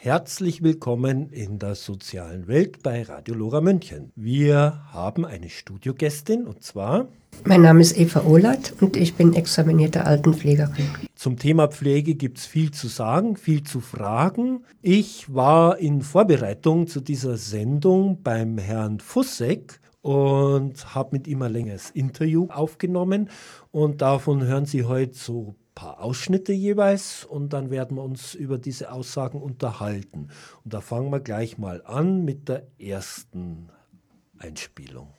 [0.00, 4.12] Herzlich willkommen in der sozialen Welt bei Radio Lora München.
[4.14, 7.08] Wir haben eine Studiogästin und zwar.
[7.44, 10.86] Mein Name ist Eva Ohlert und ich bin examinierte Altenpflegerin.
[11.16, 14.62] Zum Thema Pflege gibt es viel zu sagen, viel zu fragen.
[14.82, 21.52] Ich war in Vorbereitung zu dieser Sendung beim Herrn Fussek und habe mit ihm ein
[21.52, 23.30] längeres Interview aufgenommen
[23.72, 28.58] und davon hören Sie heute so paar Ausschnitte jeweils und dann werden wir uns über
[28.58, 30.28] diese Aussagen unterhalten.
[30.64, 33.68] Und da fangen wir gleich mal an mit der ersten
[34.40, 35.14] Einspielung.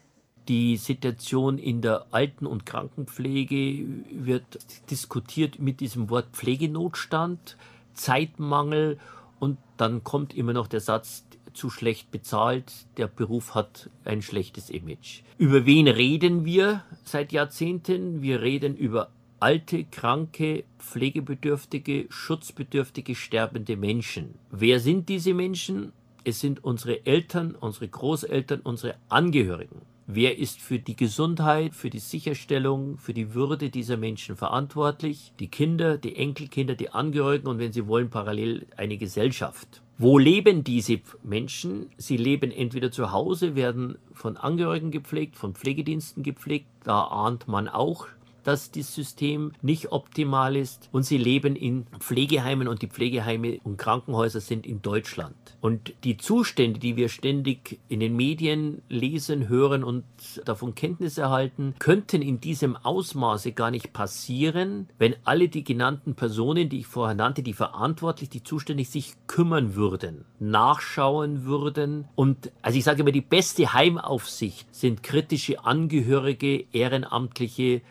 [0.50, 4.60] Die Situation in der Alten- und Krankenpflege wird
[4.92, 7.56] diskutiert mit diesem Wort Pflegenotstand,
[7.94, 9.00] Zeitmangel
[9.40, 14.70] und dann kommt immer noch der Satz, zu schlecht bezahlt, der Beruf hat ein schlechtes
[14.70, 15.22] Image.
[15.38, 18.22] Über wen reden wir seit Jahrzehnten?
[18.22, 24.36] Wir reden über alte, kranke, pflegebedürftige, schutzbedürftige, sterbende Menschen.
[24.52, 25.92] Wer sind diese Menschen?
[26.24, 29.82] Es sind unsere Eltern, unsere Großeltern, unsere Angehörigen.
[30.12, 35.34] Wer ist für die Gesundheit, für die Sicherstellung, für die Würde dieser Menschen verantwortlich?
[35.40, 39.84] Die Kinder, die Enkelkinder, die Angehörigen und wenn Sie wollen, parallel eine Gesellschaft.
[40.00, 41.92] Wo leben diese Menschen?
[41.98, 46.66] Sie leben entweder zu Hause, werden von Angehörigen gepflegt, von Pflegediensten gepflegt.
[46.86, 48.08] Da ahnt man auch
[48.50, 53.78] dass das System nicht optimal ist und sie leben in Pflegeheimen und die Pflegeheime und
[53.78, 55.36] Krankenhäuser sind in Deutschland.
[55.62, 60.04] Und die Zustände, die wir ständig in den Medien lesen, hören und
[60.46, 66.70] davon Kenntnis erhalten, könnten in diesem Ausmaße gar nicht passieren, wenn alle die genannten Personen,
[66.70, 72.08] die ich vorher nannte, die verantwortlich, die zuständig sich kümmern würden, nachschauen würden.
[72.16, 77.82] Und also ich sage immer, die beste Heimaufsicht sind kritische Angehörige, ehrenamtliche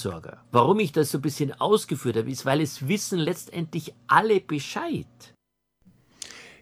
[0.00, 0.38] Seelsorger.
[0.50, 5.06] Warum ich das so ein bisschen ausgeführt habe, ist, weil es wissen letztendlich alle Bescheid.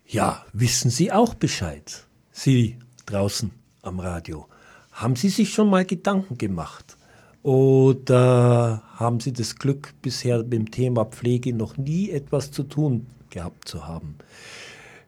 [0.06, 2.06] Ja, wissen Sie auch Bescheid?
[2.30, 3.50] Sie draußen
[3.82, 4.46] am Radio.
[4.92, 6.96] Haben Sie sich schon mal Gedanken gemacht?
[7.42, 13.06] Oder haben Sie das Glück, bisher mit dem Thema Pflege noch nie etwas zu tun
[13.30, 14.16] gehabt zu haben?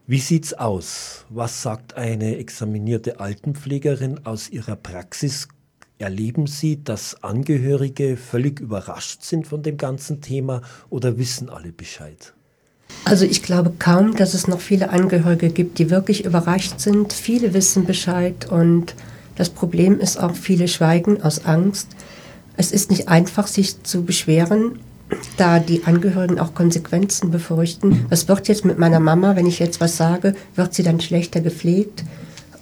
[0.07, 1.25] Wie sieht's aus?
[1.29, 5.49] Was sagt eine examinierte Altenpflegerin aus ihrer Praxis?
[6.01, 12.33] Erleben Sie, dass Angehörige völlig überrascht sind von dem ganzen Thema oder wissen alle Bescheid?
[13.05, 17.13] Also ich glaube kaum, dass es noch viele Angehörige gibt, die wirklich überrascht sind.
[17.13, 18.95] Viele wissen Bescheid und
[19.37, 21.89] das Problem ist auch, viele schweigen aus Angst.
[22.57, 24.79] Es ist nicht einfach, sich zu beschweren,
[25.37, 28.07] da die Angehörigen auch Konsequenzen befürchten.
[28.09, 30.35] Was wird jetzt mit meiner Mama, wenn ich jetzt was sage?
[30.55, 32.05] Wird sie dann schlechter gepflegt?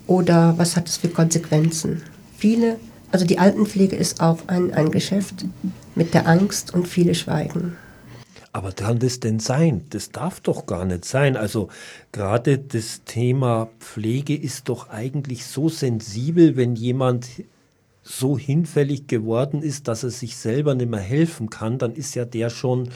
[0.09, 2.03] Oder was hat es für Konsequenzen?
[2.37, 2.79] Viele,
[3.11, 5.47] also die Altenpflege ist auch ein, ein Geschäft
[5.95, 7.77] mit der Angst und viele schweigen.
[8.53, 9.83] Aber kann das denn sein?
[9.91, 11.37] Das darf doch gar nicht sein.
[11.37, 11.69] Also
[12.13, 17.29] gerade das Thema Pflege ist doch eigentlich so sensibel, wenn jemand
[18.03, 22.25] so hinfällig geworden ist, dass er sich selber nicht mehr helfen kann, dann ist ja
[22.25, 22.89] der schon,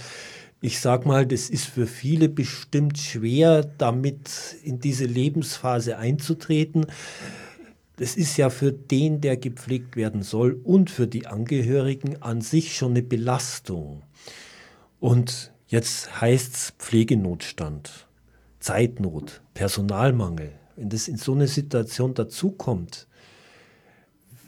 [0.63, 6.87] ich sag mal, das ist für viele bestimmt schwer, damit in diese Lebensphase einzutreten.
[7.97, 12.77] Das ist ja für den, der gepflegt werden soll und für die Angehörigen an sich
[12.77, 14.03] schon eine Belastung.
[14.99, 18.07] Und jetzt heißt es Pflegenotstand,
[18.61, 20.53] Zeitnot, Personalmangel.
[20.77, 23.07] Wenn das in so eine Situation dazukommt,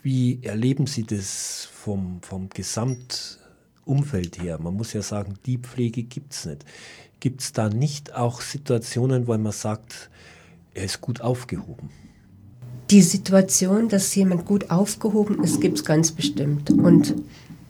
[0.01, 4.59] wie erleben Sie das vom, vom Gesamtumfeld her?
[4.59, 6.65] Man muss ja sagen, die Pflege gibt es nicht.
[7.19, 10.09] Gibt es da nicht auch Situationen, wo man sagt,
[10.73, 11.89] er ist gut aufgehoben?
[12.91, 16.69] Die Situation, dass jemand gut aufgehoben ist, gibt es ganz bestimmt.
[16.69, 17.15] Und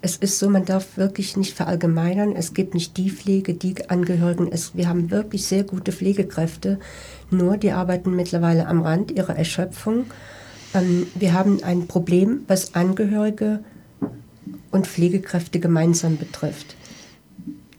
[0.02, 2.36] es ist so, man darf wirklich nicht verallgemeinern.
[2.36, 4.50] Es gibt nicht die Pflege, die Angehörigen.
[4.52, 6.80] Es, wir haben wirklich sehr gute Pflegekräfte,
[7.32, 10.06] nur die arbeiten mittlerweile am Rand ihrer Erschöpfung.
[10.74, 13.64] Ähm, wir haben ein Problem, was Angehörige
[14.72, 16.76] und Pflegekräfte gemeinsam betrifft.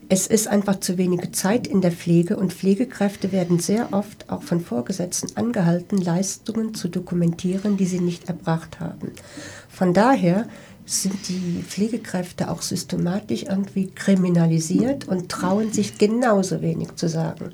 [0.09, 4.43] Es ist einfach zu wenige Zeit in der Pflege und Pflegekräfte werden sehr oft auch
[4.43, 9.11] von Vorgesetzten angehalten, Leistungen zu dokumentieren, die sie nicht erbracht haben.
[9.69, 10.47] Von daher
[10.85, 17.51] sind die Pflegekräfte auch systematisch irgendwie kriminalisiert und trauen sich genauso wenig zu sagen,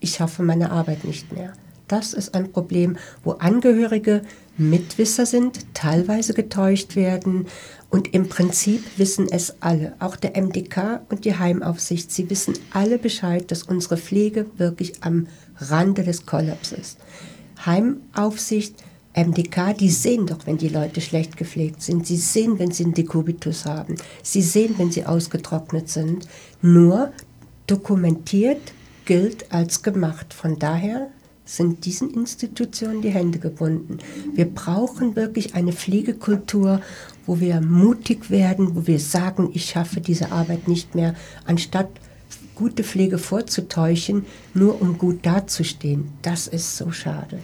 [0.00, 1.52] ich schaffe meine Arbeit nicht mehr.
[1.88, 4.22] Das ist ein Problem, wo Angehörige
[4.58, 7.46] Mitwisser sind, teilweise getäuscht werden
[7.90, 12.12] und im Prinzip wissen es alle, auch der MDK und die Heimaufsicht.
[12.12, 16.98] Sie wissen alle Bescheid, dass unsere Pflege wirklich am Rande des Kollaps ist.
[17.64, 18.74] Heimaufsicht
[19.14, 22.06] MDK, die sehen doch, wenn die Leute schlecht gepflegt sind.
[22.06, 23.96] Sie sehen, wenn sie einen Dekubitus haben.
[24.22, 26.28] Sie sehen, wenn sie ausgetrocknet sind.
[26.62, 27.12] Nur
[27.66, 28.60] dokumentiert
[29.06, 30.34] gilt als gemacht.
[30.34, 31.08] Von daher
[31.48, 33.98] sind diesen Institutionen die Hände gebunden.
[34.34, 36.82] Wir brauchen wirklich eine Pflegekultur,
[37.26, 41.14] wo wir mutig werden, wo wir sagen, ich schaffe diese Arbeit nicht mehr,
[41.46, 41.88] anstatt
[42.54, 46.12] gute Pflege vorzutäuschen, nur um gut dazustehen.
[46.22, 47.38] Das ist so schade.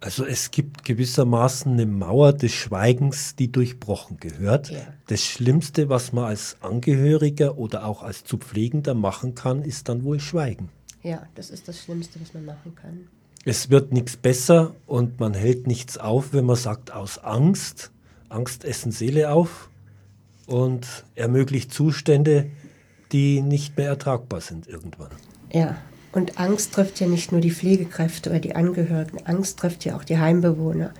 [0.00, 4.70] Also es gibt gewissermaßen eine Mauer des Schweigens, die durchbrochen gehört.
[4.70, 4.80] Ja.
[5.06, 10.02] Das Schlimmste, was man als Angehöriger oder auch als zu Pflegender machen kann, ist dann
[10.02, 10.70] wohl Schweigen.
[11.02, 13.08] Ja, das ist das Schlimmste, was man machen kann.
[13.44, 17.90] Es wird nichts besser und man hält nichts auf, wenn man sagt, aus Angst.
[18.28, 19.70] Angst essen Seele auf
[20.46, 22.50] und ermöglicht Zustände,
[23.12, 25.10] die nicht mehr ertragbar sind irgendwann.
[25.52, 25.76] Ja,
[26.12, 30.04] und Angst trifft ja nicht nur die Pflegekräfte oder die Angehörigen, Angst trifft ja auch
[30.04, 30.92] die Heimbewohner.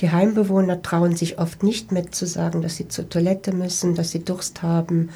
[0.00, 4.10] Die Heimbewohner trauen sich oft nicht mehr zu sagen, dass sie zur Toilette müssen, dass
[4.10, 5.08] sie Durst haben,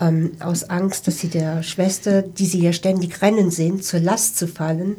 [0.00, 4.36] ähm, aus Angst, dass sie der Schwester, die sie ja ständig rennen sehen, zur Last
[4.36, 4.96] zu fallen.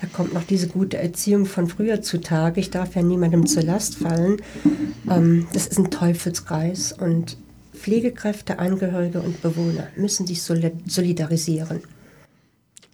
[0.00, 2.60] Da kommt noch diese gute Erziehung von früher zutage.
[2.60, 4.36] Ich darf ja niemandem zur Last fallen.
[5.10, 7.38] Ähm, das ist ein Teufelskreis und
[7.72, 11.82] Pflegekräfte, Angehörige und Bewohner müssen sich solidarisieren.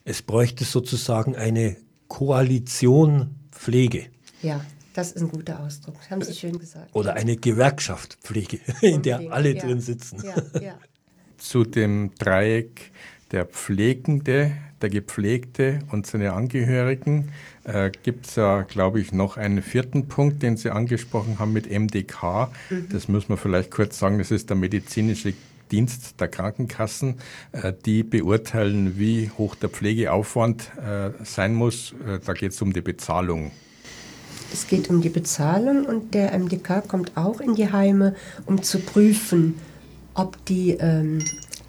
[0.05, 1.77] Es bräuchte sozusagen eine
[2.09, 4.07] Koalition Pflege.
[4.43, 4.61] Ja,
[4.93, 5.95] das ist ein guter Ausdruck.
[5.99, 6.95] Das haben Sie schön gesagt.
[6.95, 9.65] Oder eine Gewerkschaft Pflege, in der alle ja.
[9.65, 10.23] drin sitzen.
[10.25, 10.79] Ja, ja.
[11.39, 12.93] Zu dem Dreieck
[13.33, 14.53] der Pflegende,
[14.83, 17.31] der Gepflegte und seine Angehörigen
[17.65, 21.71] äh, gibt es ja, glaube ich, noch einen vierten Punkt, den Sie angesprochen haben mit
[21.71, 22.51] MDK.
[22.69, 22.89] Mhm.
[22.91, 25.35] Das muss man vielleicht kurz sagen, das ist der medizinische
[25.71, 27.17] Dienst der Krankenkassen,
[27.53, 31.95] äh, die beurteilen, wie hoch der Pflegeaufwand äh, sein muss.
[32.07, 33.53] Äh, da geht es um die Bezahlung.
[34.53, 38.15] Es geht um die Bezahlung und der MDK kommt auch in die Heime,
[38.45, 39.55] um zu prüfen,
[40.13, 41.21] ob die ähm,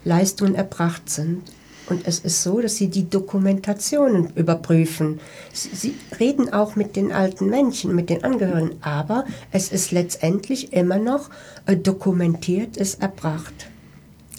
[0.04, 1.42] Leistungen erbracht sind.
[1.88, 5.20] Und es ist so, dass sie die Dokumentationen überprüfen.
[5.52, 10.72] Sie, sie, reden auch mit den alten Menschen, mit den Angehörigen, aber es ist letztendlich
[10.72, 11.28] immer noch
[11.66, 13.68] äh, dokumentiert, ist erbracht.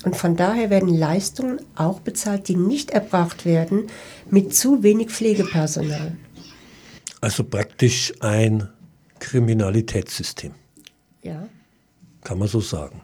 [0.03, 3.87] Und von daher werden Leistungen auch bezahlt, die nicht erbracht werden,
[4.29, 6.15] mit zu wenig Pflegepersonal.
[7.21, 8.69] Also praktisch ein
[9.19, 10.53] Kriminalitätssystem.
[11.23, 11.47] Ja.
[12.23, 13.01] Kann man so sagen.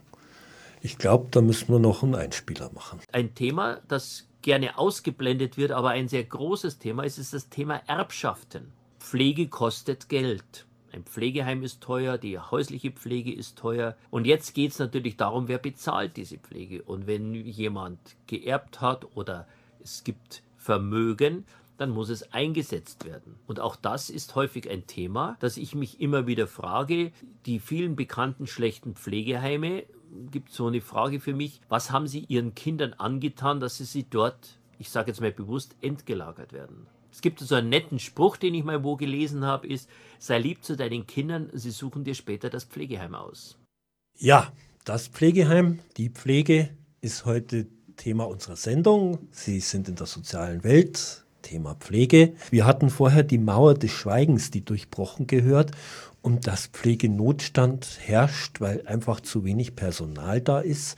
[0.82, 3.00] Ich glaube, da müssen wir noch einen Einspieler machen.
[3.12, 7.82] Ein Thema, das gerne ausgeblendet wird, aber ein sehr großes Thema ist, ist das Thema
[7.88, 8.72] Erbschaften.
[9.00, 10.66] Pflege kostet Geld.
[10.94, 13.96] Ein Pflegeheim ist teuer, die häusliche Pflege ist teuer.
[14.10, 16.84] Und jetzt geht es natürlich darum, wer bezahlt diese Pflege.
[16.84, 17.98] Und wenn jemand
[18.28, 19.48] geerbt hat oder
[19.82, 21.46] es gibt Vermögen,
[21.78, 23.40] dann muss es eingesetzt werden.
[23.48, 27.12] Und auch das ist häufig ein Thema, das ich mich immer wieder frage.
[27.48, 29.86] Die vielen bekannten schlechten Pflegeheime
[30.32, 31.62] gibt so eine Frage für mich.
[31.70, 35.76] Was haben Sie Ihren Kindern angetan, dass sie sie dort, ich sage jetzt mal bewusst,
[35.82, 36.88] entgelagert werden?
[37.12, 40.64] Es gibt so einen netten Spruch, den ich mal wo gelesen habe, ist, sei lieb
[40.64, 43.58] zu deinen Kindern, sie suchen dir später das Pflegeheim aus.
[44.18, 44.52] Ja,
[44.86, 46.70] das Pflegeheim, die Pflege
[47.02, 47.68] ist heute
[47.98, 49.28] Thema unserer Sendung.
[49.32, 52.34] Sie sind in der sozialen Welt, Thema Pflege.
[52.50, 55.72] Wir hatten vorher die Mauer des Schweigens, die durchbrochen gehört
[56.22, 60.98] und dass Pflegenotstand herrscht, weil einfach zu wenig Personal da ist.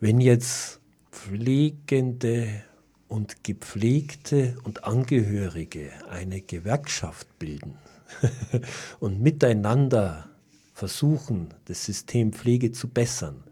[0.00, 0.80] Wenn jetzt
[1.10, 2.62] Pflegende
[3.08, 7.78] und Gepflegte und Angehörige eine Gewerkschaft bilden
[9.00, 10.28] und miteinander
[10.74, 13.44] versuchen, das System Pflege zu bessern,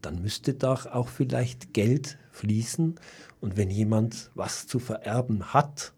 [0.00, 2.98] dann müsste doch auch vielleicht Geld fließen.
[3.40, 5.92] Und wenn jemand was zu vererben hat,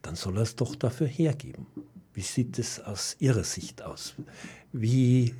[0.00, 1.66] dann soll er es doch dafür hergeben.
[2.14, 4.14] Wie sieht es aus Ihrer Sicht aus?
[4.72, 5.34] Wie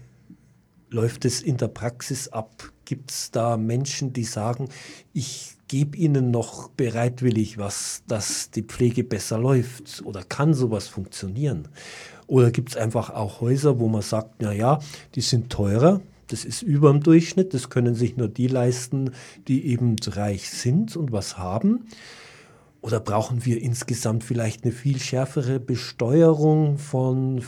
[0.90, 2.70] läuft es in der Praxis ab?
[2.84, 4.68] Gibt es da Menschen, die sagen,
[5.12, 10.02] ich gebe ihnen noch bereitwillig was, dass die Pflege besser läuft?
[10.04, 11.68] Oder kann sowas funktionieren?
[12.26, 14.80] Oder gibt es einfach auch Häuser, wo man sagt, na ja,
[15.14, 19.10] die sind teurer, das ist über dem Durchschnitt, das können sich nur die leisten,
[19.48, 21.86] die eben reich sind und was haben.
[22.82, 27.42] Oder brauchen wir insgesamt vielleicht eine viel schärfere Besteuerung von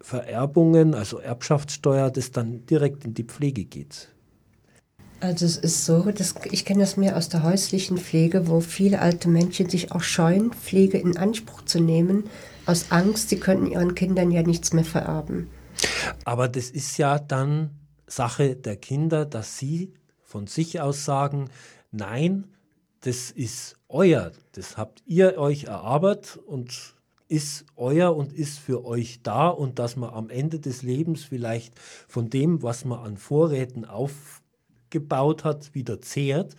[0.00, 4.08] Vererbungen, also Erbschaftssteuer, das dann direkt in die Pflege geht?
[5.20, 9.00] Also es ist so, dass, ich kenne das mehr aus der häuslichen Pflege, wo viele
[9.00, 12.24] alte Menschen sich auch scheuen, Pflege in Anspruch zu nehmen,
[12.66, 15.48] aus Angst, sie könnten ihren Kindern ja nichts mehr vererben.
[16.24, 17.70] Aber das ist ja dann
[18.08, 19.92] Sache der Kinder, dass sie
[20.24, 21.50] von sich aus sagen,
[21.92, 22.48] nein,
[23.02, 26.94] das ist euer, das habt ihr euch erarbeitet und
[27.28, 31.78] ist euer und ist für euch da und dass man am Ende des Lebens vielleicht
[32.08, 36.56] von dem, was man an Vorräten aufgebaut hat, wieder zehrt,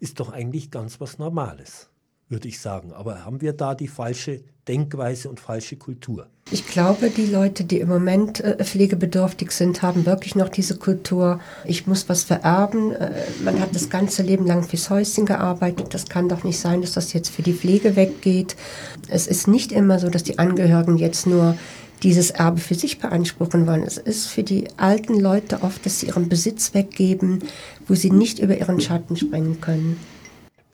[0.00, 1.90] ist doch eigentlich ganz was Normales.
[2.28, 2.92] Würde ich sagen.
[2.92, 6.26] Aber haben wir da die falsche Denkweise und falsche Kultur?
[6.50, 11.40] Ich glaube, die Leute, die im Moment äh, pflegebedürftig sind, haben wirklich noch diese Kultur,
[11.64, 12.92] ich muss was vererben.
[12.92, 13.10] Äh,
[13.44, 15.92] man hat das ganze Leben lang fürs Häuschen gearbeitet.
[15.92, 18.56] Das kann doch nicht sein, dass das jetzt für die Pflege weggeht.
[19.08, 21.56] Es ist nicht immer so, dass die Angehörigen jetzt nur
[22.02, 23.82] dieses Erbe für sich beanspruchen wollen.
[23.82, 27.40] Es ist für die alten Leute oft, dass sie ihren Besitz weggeben,
[27.88, 29.98] wo sie nicht über ihren Schatten springen können.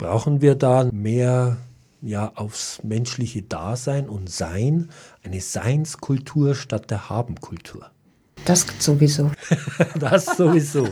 [0.02, 1.58] Brauchen wir da mehr
[2.00, 4.90] ja, aufs menschliche Dasein und Sein,
[5.22, 7.88] eine Seinskultur statt der Habenkultur?
[8.44, 9.30] Das sowieso.
[10.00, 10.88] das sowieso.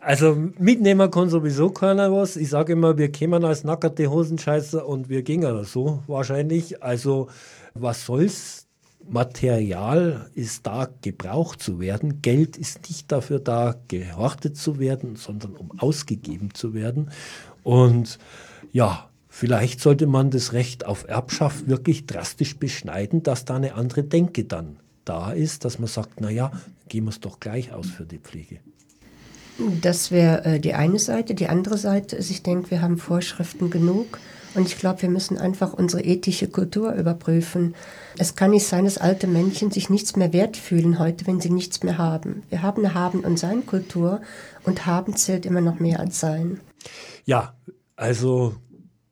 [0.00, 2.34] Also Mitnehmer kann sowieso keiner was.
[2.34, 6.82] Ich sage immer, wir kämen als nackerte Hosenscheißer und wir gingen so wahrscheinlich.
[6.82, 7.28] Also
[7.74, 8.66] was soll's?
[9.08, 12.22] Material ist da gebraucht zu werden.
[12.22, 17.10] Geld ist nicht dafür da, gehortet zu werden, sondern um ausgegeben zu werden.
[17.62, 18.18] Und
[18.72, 24.02] ja, vielleicht sollte man das Recht auf Erbschaft wirklich drastisch beschneiden, dass da eine andere
[24.02, 26.52] Denke dann da ist, dass man sagt, naja,
[26.88, 28.58] gehen wir es doch gleich aus für die Pflege.
[29.80, 31.34] Das wäre äh, die eine Seite.
[31.34, 34.18] Die andere Seite ist, ich denke, wir haben Vorschriften genug.
[34.54, 37.74] Und ich glaube, wir müssen einfach unsere ethische Kultur überprüfen.
[38.18, 41.48] Es kann nicht sein, dass alte Menschen sich nichts mehr wert fühlen heute, wenn sie
[41.48, 42.42] nichts mehr haben.
[42.50, 44.20] Wir haben eine Haben- und Sein-Kultur
[44.64, 46.60] und Haben zählt immer noch mehr als Sein.
[47.24, 47.56] Ja,
[47.96, 48.56] also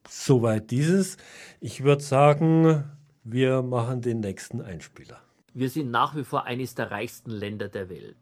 [0.08, 1.16] soweit dieses.
[1.60, 2.84] Ich würde sagen,
[3.24, 5.20] wir machen den nächsten Einspieler.
[5.52, 8.16] Wir sind nach wie vor eines der reichsten Länder der Welt.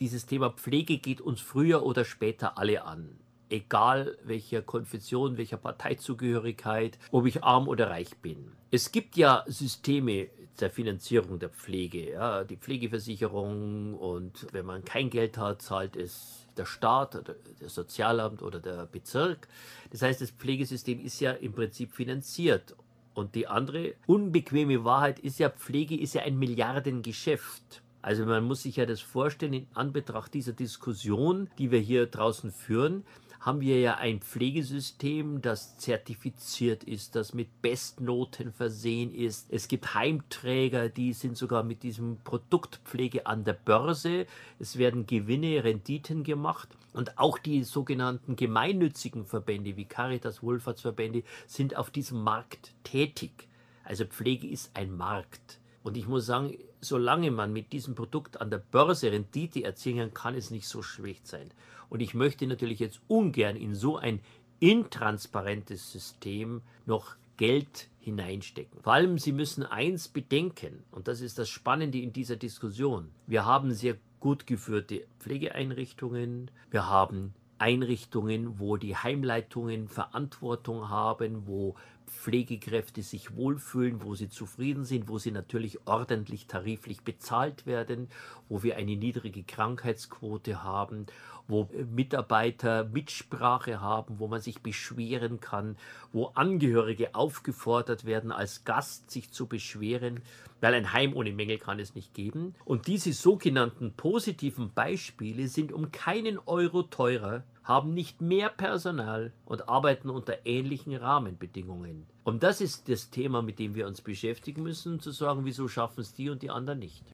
[0.00, 3.18] Dieses Thema Pflege geht uns früher oder später alle an
[3.52, 8.52] egal welcher Konfession, welcher Parteizugehörigkeit, ob ich arm oder reich bin.
[8.70, 15.10] Es gibt ja Systeme der Finanzierung der Pflege, ja, die Pflegeversicherung und wenn man kein
[15.10, 19.48] Geld hat, zahlt es der Staat oder das Sozialamt oder der Bezirk.
[19.90, 22.74] Das heißt, das Pflegesystem ist ja im Prinzip finanziert.
[23.14, 27.82] Und die andere unbequeme Wahrheit ist ja, Pflege ist ja ein Milliardengeschäft.
[28.00, 32.50] Also man muss sich ja das vorstellen in Anbetracht dieser Diskussion, die wir hier draußen
[32.50, 33.04] führen,
[33.42, 39.48] haben wir ja ein Pflegesystem, das zertifiziert ist, das mit Bestnoten versehen ist.
[39.50, 44.26] Es gibt Heimträger, die sind sogar mit diesem Produktpflege an der Börse.
[44.60, 46.68] Es werden Gewinne, Renditen gemacht.
[46.92, 53.48] Und auch die sogenannten gemeinnützigen Verbände wie Caritas, Wohlfahrtsverbände sind auf diesem Markt tätig.
[53.82, 55.58] Also Pflege ist ein Markt.
[55.82, 60.14] Und ich muss sagen, solange man mit diesem Produkt an der Börse Rendite erzielen kann,
[60.14, 61.50] kann es nicht so schlecht sein.
[61.92, 64.20] Und ich möchte natürlich jetzt ungern in so ein
[64.60, 68.80] intransparentes System noch Geld hineinstecken.
[68.80, 73.10] Vor allem, Sie müssen eins bedenken, und das ist das Spannende in dieser Diskussion.
[73.26, 81.74] Wir haben sehr gut geführte Pflegeeinrichtungen, wir haben Einrichtungen, wo die Heimleitungen Verantwortung haben, wo
[82.06, 88.08] Pflegekräfte sich wohlfühlen, wo sie zufrieden sind, wo sie natürlich ordentlich tariflich bezahlt werden,
[88.48, 91.06] wo wir eine niedrige Krankheitsquote haben,
[91.48, 95.76] wo Mitarbeiter Mitsprache haben, wo man sich beschweren kann,
[96.12, 100.20] wo Angehörige aufgefordert werden, als Gast sich zu beschweren,
[100.60, 102.54] weil ein Heim ohne Mängel kann es nicht geben.
[102.64, 109.68] Und diese sogenannten positiven Beispiele sind um keinen Euro teurer haben nicht mehr Personal und
[109.68, 112.06] arbeiten unter ähnlichen Rahmenbedingungen.
[112.24, 116.00] Und das ist das Thema, mit dem wir uns beschäftigen müssen, zu sagen, wieso schaffen
[116.00, 117.04] es die und die anderen nicht.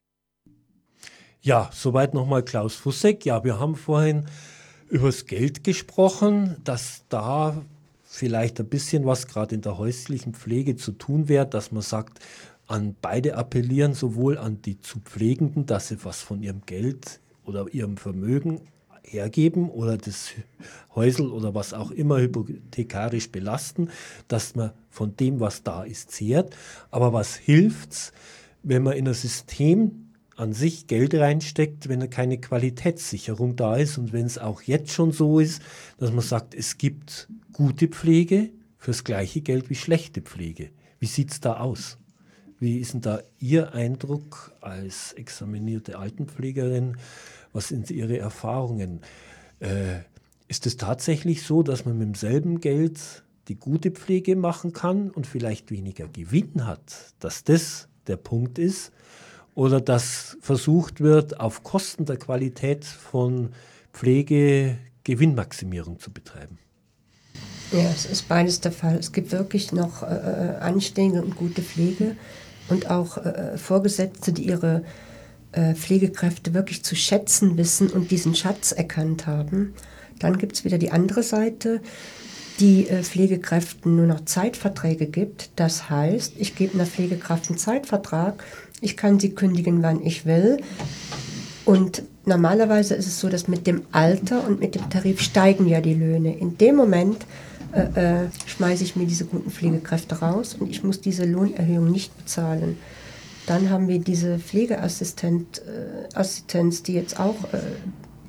[1.40, 3.24] Ja, soweit nochmal Klaus Fussek.
[3.24, 4.26] Ja, wir haben vorhin
[4.88, 7.62] über das Geld gesprochen, dass da
[8.02, 12.20] vielleicht ein bisschen was gerade in der häuslichen Pflege zu tun wäre, dass man sagt,
[12.66, 17.66] an beide appellieren, sowohl an die zu Pflegenden, dass sie was von ihrem Geld oder
[17.72, 18.60] ihrem Vermögen
[19.08, 20.30] hergeben oder das
[20.94, 23.90] Häusel oder was auch immer hypothekarisch belasten,
[24.28, 26.56] dass man von dem, was da ist, zehrt.
[26.90, 28.12] Aber was hilft's,
[28.62, 34.12] wenn man in ein System an sich Geld reinsteckt, wenn keine Qualitätssicherung da ist und
[34.12, 35.62] wenn es auch jetzt schon so ist,
[35.98, 40.70] dass man sagt, es gibt gute Pflege fürs gleiche Geld wie schlechte Pflege.
[41.00, 41.98] Wie sieht es da aus?
[42.60, 46.96] Wie ist denn da Ihr Eindruck als examinierte Altenpflegerin?
[47.52, 49.00] Was sind Ihre Erfahrungen?
[49.60, 50.00] Äh,
[50.48, 55.26] ist es tatsächlich so, dass man mit demselben Geld die gute Pflege machen kann und
[55.26, 57.14] vielleicht weniger Gewinn hat?
[57.20, 58.92] Dass das der Punkt ist?
[59.58, 63.48] oder dass versucht wird, auf Kosten der Qualität von
[63.92, 66.58] Pflege Gewinnmaximierung zu betreiben.
[67.72, 68.94] Ja, es ist beides der Fall.
[68.94, 72.16] Es gibt wirklich noch äh, äh anständige und gute Pflege
[72.68, 74.84] und auch äh, Vorgesetzte, die ihre
[75.52, 79.74] äh, Pflegekräfte wirklich zu schätzen wissen und diesen Schatz erkannt haben.
[80.18, 81.80] Dann gibt es wieder die andere Seite.
[82.60, 85.50] die äh, Pflegekräften nur noch Zeitverträge gibt.
[85.54, 88.42] Das heißt, ich gebe einer Pflegekraft einen Zeitvertrag,
[88.80, 90.58] ich kann sie kündigen, wann ich will.
[91.64, 95.80] Und normalerweise ist es so, dass mit dem Alter und mit dem Tarif steigen ja
[95.80, 96.36] die Löhne.
[96.36, 97.26] In dem Moment
[97.72, 102.16] äh, äh, schmeiße ich mir diese guten Pflegekräfte raus und ich muss diese Lohnerhöhung nicht
[102.16, 102.78] bezahlen.
[103.48, 107.60] Dann haben wir diese Pflegeassistenz, äh, die jetzt auch äh,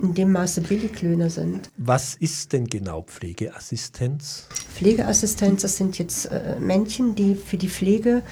[0.01, 1.69] in dem Maße Billiglöhner sind.
[1.77, 4.47] Was ist denn genau Pflegeassistenz?
[4.73, 8.23] Pflegeassistenz, das sind jetzt äh, Männchen, die für die Pflege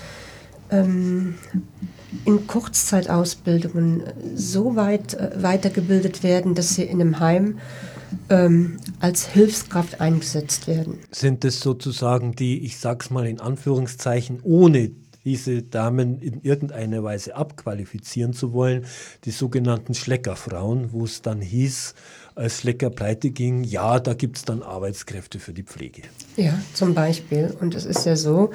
[0.71, 1.35] ähm,
[2.23, 4.03] in Kurzzeitausbildungen
[4.33, 7.59] so weit äh, weitergebildet werden, dass sie in einem Heim
[8.29, 10.99] ähm, als Hilfskraft eingesetzt werden.
[11.11, 14.91] Sind es sozusagen die, ich sag's mal in Anführungszeichen, ohne
[15.27, 18.85] diese Damen in irgendeiner Weise abqualifizieren zu wollen,
[19.25, 21.95] die sogenannten Schleckerfrauen, wo es dann hieß,
[22.35, 26.03] als Schlecker pleite ging, ja, da gibt es dann Arbeitskräfte für die Pflege.
[26.37, 27.53] Ja, zum Beispiel.
[27.59, 28.51] Und es ist ja so,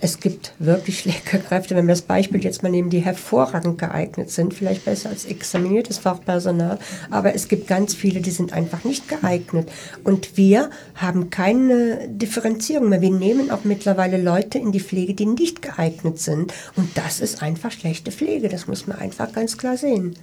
[0.00, 4.54] es gibt wirklich Lehrkräfte, wenn wir das Beispiel jetzt mal nehmen, die hervorragend geeignet sind,
[4.54, 6.78] vielleicht besser als examiniertes Fachpersonal,
[7.10, 9.70] aber es gibt ganz viele, die sind einfach nicht geeignet.
[10.04, 13.00] Und wir haben keine Differenzierung mehr.
[13.00, 16.52] Wir nehmen auch mittlerweile Leute in die Pflege, die nicht geeignet sind.
[16.76, 18.48] Und das ist einfach schlechte Pflege.
[18.48, 20.16] Das muss man einfach ganz klar sehen.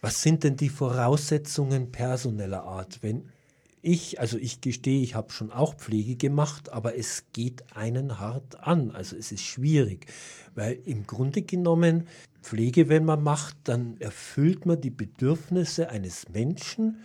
[0.00, 3.28] Was sind denn die Voraussetzungen personeller Art, wenn
[3.82, 8.60] ich, also ich gestehe, ich habe schon auch Pflege gemacht, aber es geht einen hart
[8.60, 8.90] an.
[8.90, 10.06] Also es ist schwierig,
[10.54, 12.06] weil im Grunde genommen
[12.42, 17.00] Pflege, wenn man macht, dann erfüllt man die Bedürfnisse eines Menschen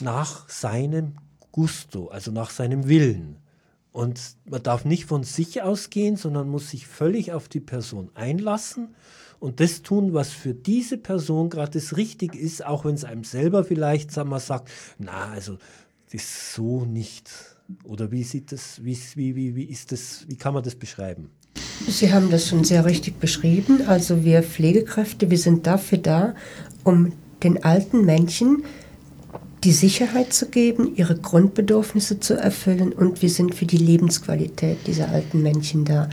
[0.00, 1.16] nach seinem
[1.52, 3.36] Gusto, also nach seinem Willen.
[3.92, 8.94] Und man darf nicht von sich ausgehen, sondern muss sich völlig auf die Person einlassen
[9.40, 13.24] und das tun, was für diese Person gerade das richtig ist, auch wenn es einem
[13.24, 15.58] selber vielleicht, sagen wir, sagt, na, also
[16.14, 17.30] ist so nicht.
[17.84, 21.30] Oder wie sieht das, wie, wie, wie, wie ist das, wie kann man das beschreiben?
[21.86, 23.82] Sie haben das schon sehr richtig beschrieben.
[23.86, 26.34] Also wir Pflegekräfte, wir sind dafür da,
[26.84, 28.64] um den alten Menschen
[29.64, 35.08] die Sicherheit zu geben, ihre Grundbedürfnisse zu erfüllen und wir sind für die Lebensqualität dieser
[35.08, 36.08] alten Menschen da.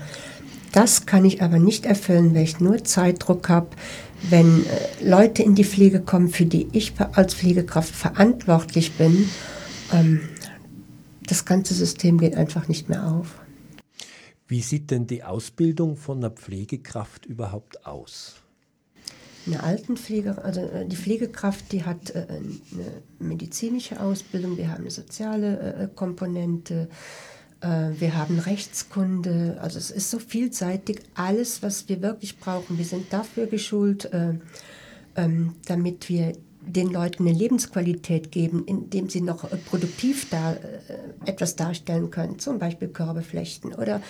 [0.71, 3.67] Das kann ich aber nicht erfüllen, weil ich nur Zeitdruck habe,
[4.29, 9.29] wenn äh, Leute in die Pflege kommen, für die ich als Pflegekraft verantwortlich bin
[9.95, 10.21] ähm,
[11.27, 13.39] das ganze System geht einfach nicht mehr auf.
[14.47, 18.35] Wie sieht denn die Ausbildung von einer Pflegekraft überhaupt aus?
[19.47, 24.91] Eine Altenpflege, also äh, die Pflegekraft, die hat äh, eine medizinische Ausbildung, wir haben eine
[24.91, 26.89] soziale äh, Komponente,
[27.61, 32.77] wir haben Rechtskunde, also es ist so vielseitig, alles, was wir wirklich brauchen.
[32.77, 34.07] Wir sind dafür geschult,
[35.15, 36.33] ähm, damit wir
[36.65, 42.39] den Leuten eine Lebensqualität geben, indem sie noch äh, produktiv da, äh, etwas darstellen können,
[42.39, 44.01] zum Beispiel Körbe flechten oder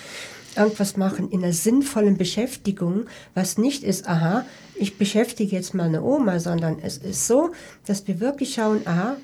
[0.56, 6.04] irgendwas machen in einer sinnvollen Beschäftigung, was nicht ist, aha, ich beschäftige jetzt mal eine
[6.04, 7.52] Oma, sondern es ist so,
[7.86, 9.18] dass wir wirklich schauen, aha,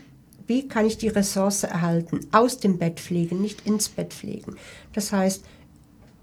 [0.48, 2.28] wie kann ich die Ressource erhalten?
[2.32, 4.56] Aus dem Bett pflegen, nicht ins Bett pflegen.
[4.94, 5.46] Das heißt,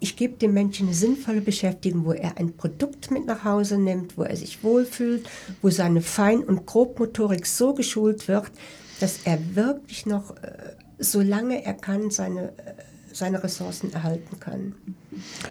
[0.00, 4.16] ich gebe dem Menschen eine sinnvolle Beschäftigung, wo er ein Produkt mit nach Hause nimmt,
[4.16, 5.28] wo er sich wohlfühlt,
[5.62, 8.50] wo seine Fein- und Grobmotorik so geschult wird,
[9.00, 12.74] dass er wirklich noch, äh, solange er kann, seine, äh,
[13.12, 14.74] seine Ressourcen erhalten kann.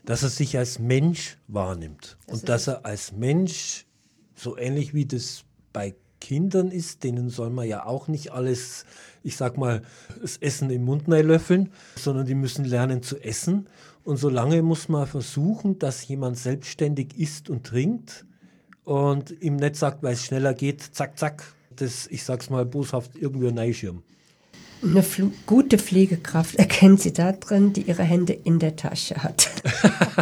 [0.06, 3.86] Dass er sich als Mensch wahrnimmt das und dass er als Mensch,
[4.36, 8.86] so ähnlich wie das bei Kindern ist, denen soll man ja auch nicht alles,
[9.24, 9.82] ich sag mal,
[10.22, 13.68] das Essen im Mund löffeln, sondern die müssen lernen zu essen.
[14.08, 18.26] Und solange muss man versuchen, dass jemand selbstständig isst und trinkt
[18.86, 21.44] und ihm nicht sagt, weil es schneller geht, zack, zack,
[21.76, 24.04] das, ich sag's mal boshaft, irgendwie ein Neischirm.
[24.82, 25.04] Eine
[25.46, 29.50] gute Pflegekraft erkennt sie da drin, die ihre Hände in der Tasche hat.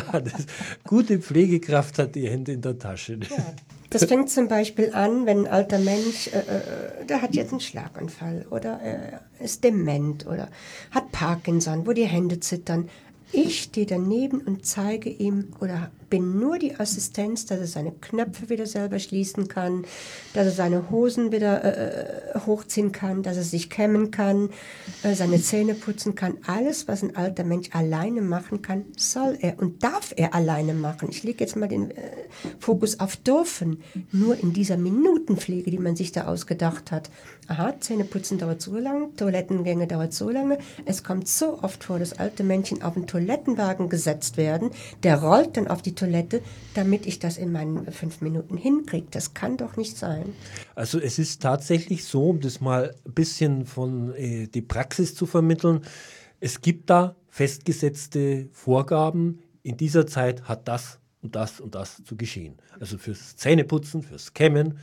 [0.83, 3.19] gute Pflegekraft hat die Hände in der Tasche.
[3.29, 3.53] Ja.
[3.91, 7.61] Das fängt zum Beispiel an, wenn ein alter Mensch, äh, äh, der hat jetzt einen
[7.61, 10.49] Schlaganfall oder äh, ist dement oder
[10.91, 12.89] hat Parkinson, wo die Hände zittern.
[13.37, 18.49] Ich stehe daneben und zeige ihm oder bin nur die Assistenz, dass er seine Knöpfe
[18.49, 19.85] wieder selber schließen kann,
[20.33, 24.49] dass er seine Hosen wieder äh, äh, hochziehen kann, dass er sich kämmen kann,
[25.03, 26.37] äh, seine Zähne putzen kann.
[26.45, 31.09] Alles, was ein alter Mensch alleine machen kann, soll er und darf er alleine machen.
[31.09, 32.01] Ich lege jetzt mal den äh,
[32.59, 33.81] Fokus auf dürfen.
[34.11, 37.09] Nur in dieser Minutenpflege, die man sich da ausgedacht hat.
[37.47, 40.57] Aha, Zähne putzen dauert so lange, Toilettengänge dauert so lange.
[40.85, 44.71] Es kommt so oft vor, dass alte Menschen auf den Toilettenwagen gesetzt werden.
[45.03, 46.41] Der rollt dann auf die Toilette,
[46.73, 49.07] damit ich das in meinen fünf Minuten hinkriege.
[49.11, 50.33] Das kann doch nicht sein.
[50.75, 55.25] Also es ist tatsächlich so, um das mal ein bisschen von äh, die Praxis zu
[55.25, 55.81] vermitteln,
[56.39, 59.39] Es gibt da festgesetzte Vorgaben.
[59.63, 62.57] In dieser Zeit hat das und das und das zu geschehen.
[62.79, 64.77] Also fürs Zähneputzen, fürs Kämmen,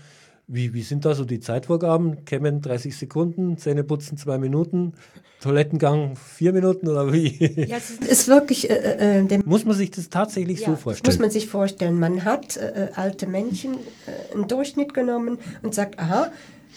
[0.53, 2.25] wie, wie sind da so die Zeitvorgaben?
[2.27, 4.93] Kämmen 30 Sekunden, Zähneputzen zwei Minuten,
[5.41, 7.67] Toilettengang vier Minuten oder wie?
[7.67, 8.71] Ja, es ist wirklich.
[8.71, 11.11] Äh, äh, muss man sich das tatsächlich ja, so vorstellen?
[11.11, 11.99] Muss man sich vorstellen.
[11.99, 16.31] Man hat äh, äh, alte Menschen äh, einen Durchschnitt genommen und sagt, aha,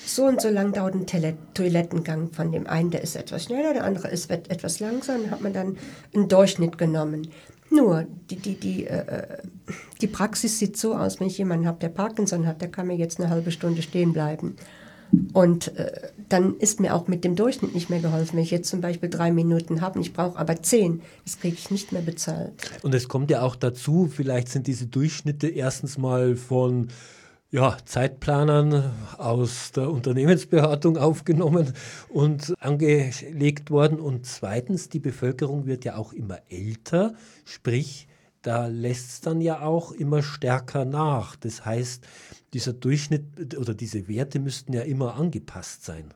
[0.05, 1.05] so und so lang dauert ein
[1.53, 5.53] Toilettengang von dem einen, der ist etwas schneller, der andere ist etwas langsamer, hat man
[5.53, 5.77] dann
[6.13, 7.29] einen Durchschnitt genommen.
[7.69, 9.39] Nur, die, die, die, äh,
[10.01, 12.95] die Praxis sieht so aus, wenn ich jemanden habe, der Parkinson hat, der kann mir
[12.95, 14.55] jetzt eine halbe Stunde stehen bleiben.
[15.33, 18.35] Und äh, dann ist mir auch mit dem Durchschnitt nicht mehr geholfen.
[18.35, 21.71] Wenn ich jetzt zum Beispiel drei Minuten habe ich brauche aber zehn, das kriege ich
[21.71, 22.53] nicht mehr bezahlt.
[22.81, 26.89] Und es kommt ja auch dazu, vielleicht sind diese Durchschnitte erstens mal von
[27.55, 31.71] ja, Zeitplanern aus der Unternehmensberatung aufgenommen
[32.09, 34.01] und angelegt worden.
[34.01, 37.13] Und zweitens, die Bevölkerung wird ja auch immer älter,
[37.45, 38.09] sprich,
[38.41, 41.37] da lässt es dann ja auch immer stärker nach.
[41.37, 42.05] Das heißt,
[42.53, 46.13] dieser Durchschnitt oder diese Werte müssten ja immer angepasst sein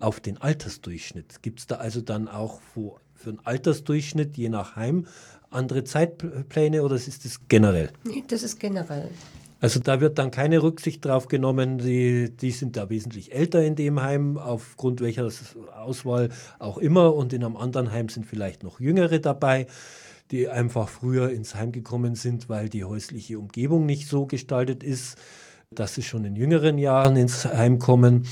[0.00, 1.40] auf den Altersdurchschnitt.
[1.40, 5.06] Gibt es da also dann auch für, für einen Altersdurchschnitt je nach Heim
[5.50, 7.90] andere Zeitpläne oder ist das generell?
[8.26, 9.08] Das ist generell.
[9.60, 13.76] Also da wird dann keine Rücksicht drauf genommen, die, die sind da wesentlich älter in
[13.76, 15.28] dem Heim, aufgrund welcher
[15.76, 17.14] Auswahl auch immer.
[17.14, 19.66] Und in einem anderen Heim sind vielleicht noch Jüngere dabei,
[20.30, 25.18] die einfach früher ins Heim gekommen sind, weil die häusliche Umgebung nicht so gestaltet ist,
[25.70, 28.26] dass sie schon in jüngeren Jahren ins Heim kommen.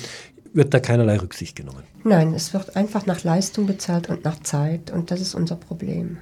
[0.54, 1.82] Wird da keinerlei Rücksicht genommen?
[2.04, 4.90] Nein, es wird einfach nach Leistung bezahlt und nach Zeit.
[4.90, 6.18] Und das ist unser Problem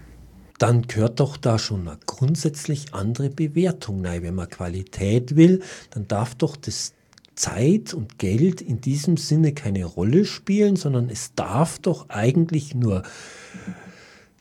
[0.58, 4.22] dann gehört doch da schon eine grundsätzlich andere Bewertung rein.
[4.22, 6.92] Wenn man Qualität will, dann darf doch das
[7.34, 13.02] Zeit und Geld in diesem Sinne keine Rolle spielen, sondern es darf doch eigentlich nur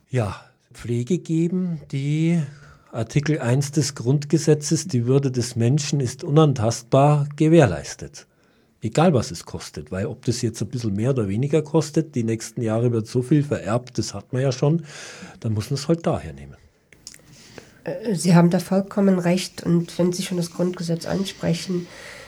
[0.10, 0.40] ja,
[0.74, 2.42] Pflege geben, die
[2.92, 8.28] Artikel 1 des Grundgesetzes, die Würde des Menschen ist unantastbar gewährleistet
[8.86, 12.24] egal was es kostet, weil ob das jetzt ein bisschen mehr oder weniger kostet, die
[12.24, 14.84] nächsten Jahre wird so viel vererbt, das hat man ja schon,
[15.40, 16.56] dann muss man es halt daher nehmen.
[17.84, 21.88] Äh, Sie haben da vollkommen recht und wenn Sie schon das Grundgesetz ansprechen,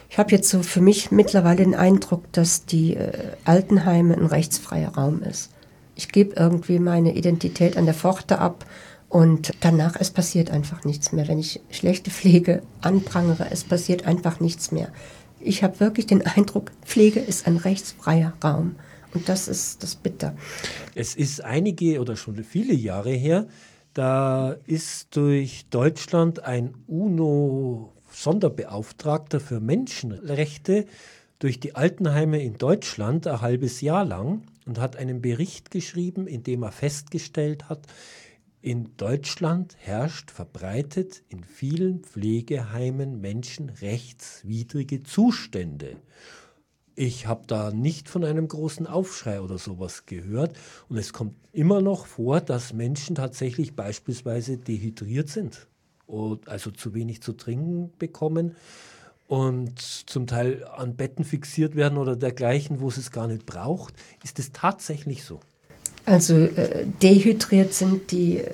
[0.10, 3.12] ich habe jetzt so für mich mittlerweile den Eindruck, dass die äh,
[3.46, 5.52] Altenheime ein rechtsfreier Raum ist.
[5.96, 8.66] Ich gebe irgendwie meine Identität an der Pforte ab
[9.10, 11.28] und danach, es passiert einfach nichts mehr.
[11.28, 14.90] Wenn ich schlechte Pflege anprangere, es passiert einfach nichts mehr
[15.48, 18.76] ich habe wirklich den Eindruck, Pflege ist ein rechtsfreier Raum.
[19.14, 20.36] Und das ist das bitter.
[20.94, 23.48] Es ist einige oder schon viele Jahre her,
[23.94, 30.86] da ist durch Deutschland ein UNO-Sonderbeauftragter für Menschenrechte
[31.40, 36.44] durch die Altenheime in Deutschland ein halbes Jahr lang und hat einen Bericht geschrieben, in
[36.44, 37.80] dem er festgestellt hat,
[38.68, 45.96] in Deutschland herrscht verbreitet in vielen Pflegeheimen menschenrechtswidrige Zustände.
[46.94, 50.58] Ich habe da nicht von einem großen Aufschrei oder sowas gehört.
[50.90, 55.70] Und es kommt immer noch vor, dass Menschen tatsächlich beispielsweise dehydriert sind,
[56.06, 58.58] und also zu wenig zu trinken bekommen
[59.28, 63.94] und zum Teil an Betten fixiert werden oder dergleichen, wo es es gar nicht braucht.
[64.26, 65.40] Ist es tatsächlich so?
[66.08, 68.46] Also äh, dehydriert sind die äh,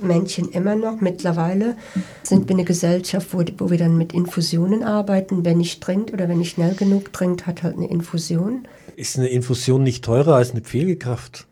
[0.00, 1.00] Männchen immer noch.
[1.00, 1.76] Mittlerweile
[2.22, 5.44] sind wir eine Gesellschaft, wo, wo wir dann mit Infusionen arbeiten.
[5.44, 8.68] Wer nicht trinkt oder wer nicht schnell genug trinkt, hat halt eine Infusion.
[8.94, 11.48] Ist eine Infusion nicht teurer als eine Pflegekraft?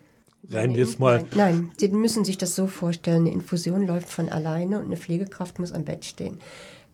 [0.49, 1.25] Rein jetzt mal.
[1.35, 3.23] Nein, nein, Sie müssen sich das so vorstellen.
[3.23, 6.39] Eine Infusion läuft von alleine und eine Pflegekraft muss am Bett stehen.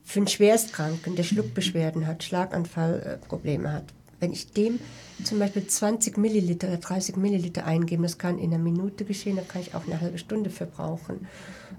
[0.04, 3.84] Für einen Schwerstkranken, der Schluckbeschwerden hat, Schlaganfallprobleme hat,
[4.20, 4.78] wenn ich dem
[5.24, 9.42] zum Beispiel 20 Milliliter oder 30 Milliliter eingebe, das kann in einer Minute geschehen, da
[9.42, 11.26] kann ich auch eine halbe Stunde für brauchen.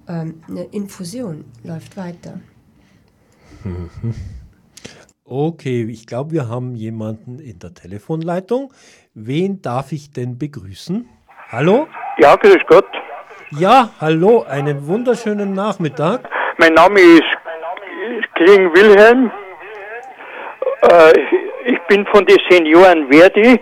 [0.07, 2.39] Ähm, eine Infusion läuft weiter.
[5.25, 8.73] Okay, ich glaube, wir haben jemanden in der Telefonleitung.
[9.13, 11.07] Wen darf ich denn begrüßen?
[11.49, 11.87] Hallo?
[12.17, 12.87] Ja, grüß Gott.
[13.51, 16.29] Ja, hallo, einen wunderschönen Nachmittag.
[16.57, 17.23] Mein Name ist
[18.35, 19.31] Kling Wilhelm.
[20.81, 21.13] Äh,
[21.69, 23.59] ich bin von den Senioren Verdi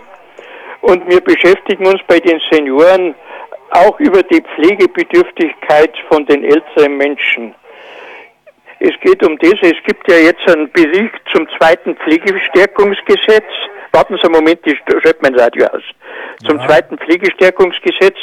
[0.80, 3.14] und wir beschäftigen uns bei den Senioren
[3.70, 7.54] auch über die Pflegebedürftigkeit von den älteren Menschen.
[8.80, 13.52] Es geht um das, es gibt ja jetzt einen Bericht zum zweiten Pflegebestärkungsgesetz
[13.92, 15.82] Warten Sie einen Moment, ich schalte mein Radio aus.
[16.46, 16.66] Zum Ja.
[16.66, 18.16] zweiten Pflegestärkungsgesetz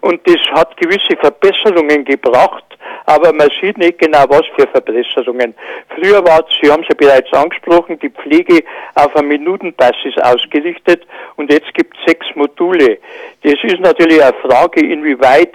[0.00, 2.64] und das hat gewisse Verbesserungen gebracht,
[3.06, 5.54] aber man sieht nicht genau, was für Verbesserungen.
[5.94, 8.62] Früher war, Sie haben es ja bereits angesprochen, die Pflege
[8.94, 12.98] auf eine Minutenbasis ausgerichtet und jetzt gibt es sechs Module.
[13.42, 15.52] Das ist natürlich eine Frage, inwieweit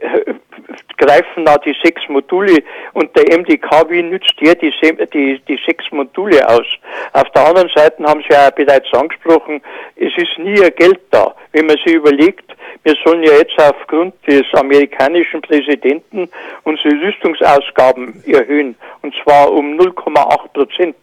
[0.00, 0.34] äh,
[0.96, 4.72] greifen da die sechs Module und der MDK, wie nützt der die,
[5.12, 6.66] die, die sechs Module aus?
[7.12, 9.60] Auf der anderen Seite haben Sie ja bereits angesprochen,
[9.96, 11.34] es ist nie ein Geld da.
[11.52, 16.28] Wenn man sich überlegt, wir sollen ja jetzt aufgrund des amerikanischen Präsidenten
[16.64, 20.96] unsere Rüstungsausgaben erhöhen und zwar um 0,8 Prozent.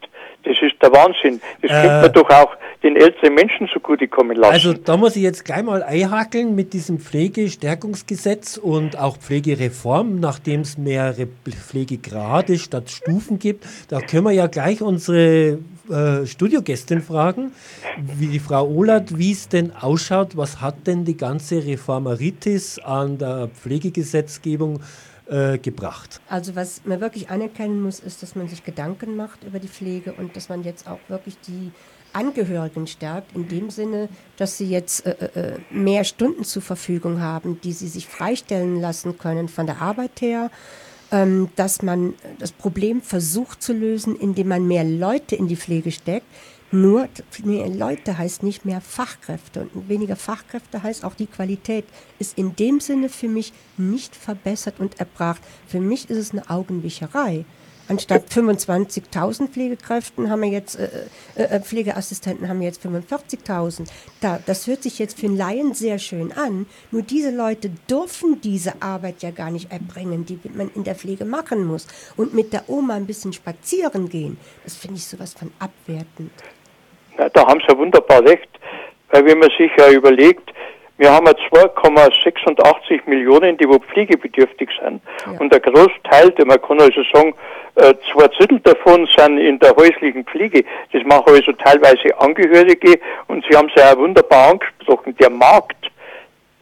[0.43, 1.41] Das ist der Wahnsinn.
[1.61, 4.53] Das Äh, könnte man doch auch den älteren Menschen zugutekommen lassen.
[4.53, 10.61] Also da muss ich jetzt gleich mal einhakeln mit diesem Pflegestärkungsgesetz und auch Pflegereform, nachdem
[10.61, 13.65] es mehrere Pflegegrade statt Stufen gibt.
[13.89, 17.51] Da können wir ja gleich unsere äh, Studiogästin fragen,
[18.17, 20.35] wie die Frau Ohlert, wie es denn ausschaut.
[20.35, 24.79] Was hat denn die ganze Reformaritis an der Pflegegesetzgebung
[25.31, 26.19] äh, gebracht?
[26.29, 30.13] Also was man wirklich anerkennen muss, ist, dass man sich Gedanken macht über die Pflege
[30.13, 31.71] und dass man jetzt auch wirklich die
[32.13, 37.61] Angehörigen stärkt, in dem Sinne, dass sie jetzt äh, äh, mehr Stunden zur Verfügung haben,
[37.61, 40.51] die sie sich freistellen lassen können von der Arbeit her,
[41.11, 45.91] ähm, dass man das Problem versucht zu lösen, indem man mehr Leute in die Pflege
[45.91, 46.27] steckt.
[46.73, 47.09] Nur
[47.43, 51.83] Leute heißt nicht mehr Fachkräfte und weniger Fachkräfte heißt auch die Qualität
[52.17, 55.41] ist in dem Sinne für mich nicht verbessert und erbracht.
[55.67, 57.43] Für mich ist es eine Augenwischerei.
[57.91, 63.89] Anstatt 25.000 Pflegekräften haben wir jetzt, äh, äh, Pflegeassistenten haben wir jetzt 45.000.
[64.21, 66.67] Da, das hört sich jetzt für einen Laien sehr schön an.
[66.91, 71.25] Nur diese Leute dürfen diese Arbeit ja gar nicht erbringen, die man in der Pflege
[71.25, 71.85] machen muss.
[72.15, 76.31] Und mit der Oma ein bisschen spazieren gehen, das finde ich sowas von abwertend.
[77.17, 78.49] Na, da haben Sie wunderbar recht,
[79.11, 80.51] weil wenn man sich ja überlegt,
[80.97, 85.01] wir haben ja 2,86 Millionen, die wo pflegebedürftig sind.
[85.25, 85.39] Ja.
[85.39, 87.33] Und der Großteil, der man kann also sagen,
[87.75, 90.63] äh, zwei Drittel davon sind in der häuslichen Pflege.
[90.93, 95.89] Das machen also teilweise Angehörige und Sie haben es ja auch wunderbar angesprochen, der Markt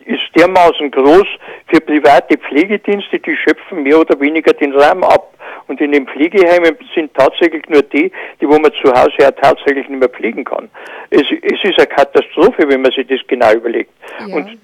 [0.06, 1.28] ist dermaßen groß
[1.68, 5.34] für private Pflegedienste, die schöpfen mehr oder weniger den Rahmen ab.
[5.70, 9.88] Und in den Pflegeheimen sind tatsächlich nur die, die wo man zu Hause ja tatsächlich
[9.88, 10.68] nicht mehr pflegen kann.
[11.12, 13.92] Es, es ist eine Katastrophe, wenn man sich das genau überlegt.
[14.28, 14.36] Ja.
[14.36, 14.58] Und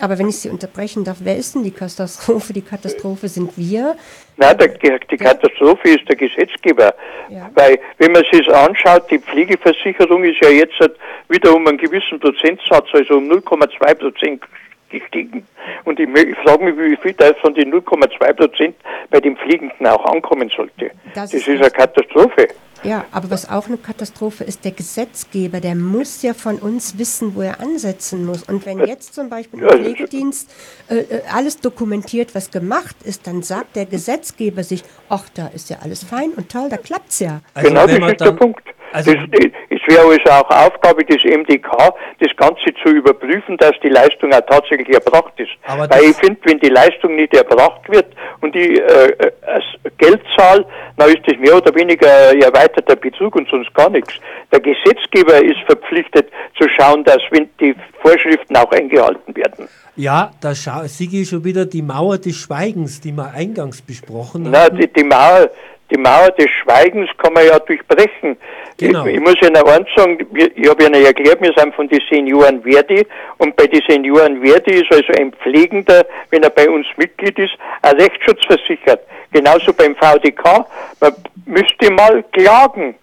[0.00, 2.54] Aber wenn ich Sie unterbrechen darf, wer ist denn die Katastrophe?
[2.54, 3.94] Die Katastrophe sind wir.
[4.38, 6.94] Nein, der, die Katastrophe ist der Gesetzgeber.
[7.28, 7.50] Ja.
[7.54, 10.80] Weil, wenn man sich anschaut, die Pflegeversicherung ist ja jetzt
[11.28, 14.42] wieder um einen gewissen Prozentsatz, also um 0,2 Prozent
[14.90, 15.46] gestiegen.
[15.84, 16.08] Und ich,
[16.44, 18.76] frage mich, wie viel da von den 0,2 Prozent
[19.10, 20.90] bei den Pflegenden auch ankommen sollte.
[21.14, 21.70] Das Das, ist ist eine.
[21.70, 22.48] Katastrophe.
[22.84, 27.34] Ja, aber was auch eine Katastrophe ist, der Gesetzgeber, der muss ja von uns wissen,
[27.34, 28.44] wo er ansetzen muss.
[28.44, 30.48] Und wenn jetzt zum Beispiel im das- Pflegedienst
[30.88, 35.70] äh, äh, alles dokumentiert, was gemacht ist, dann sagt der Gesetzgeber sich, ach, da ist
[35.70, 37.40] ja alles fein und toll, da klappt's ja.
[37.52, 38.62] Also genau, das ist der Punkt.
[38.92, 43.88] Also- das, es wäre also auch Aufgabe des MDK, das Ganze zu überprüfen, dass die
[43.88, 45.50] Leistung auch tatsächlich erbracht ist.
[45.66, 48.06] Aber Weil ich finde, wenn die Leistung nicht erbracht wird
[48.40, 49.64] und die äh, äh, als
[49.98, 50.64] Geld zahl,
[50.96, 54.14] dann ist das mehr oder weniger ein erweiterter Bezug und sonst gar nichts.
[54.52, 59.68] Der Gesetzgeber ist verpflichtet zu schauen, dass wenn die Vorschriften auch eingehalten werden.
[59.96, 64.64] Ja, da sehe ich schon wieder die Mauer des Schweigens, die wir eingangs besprochen Na,
[64.64, 64.78] haben.
[64.78, 65.50] die, die Mauer,
[65.90, 68.36] die Mauer des Schweigens kann man ja durchbrechen.
[68.78, 69.06] Genau.
[69.06, 72.62] Ich, ich muss Ihnen eins sagen, ich habe Ihnen erklärt, wir sind von den Senioren
[72.62, 73.04] Verdi
[73.38, 77.54] und bei den Senioren Verdi ist also ein Pflegender, wenn er bei uns Mitglied ist,
[77.82, 79.00] ein Rechtsschutz versichert.
[79.32, 80.64] Genauso beim VDK.
[81.00, 81.12] Man
[81.46, 82.94] müsste mal klagen.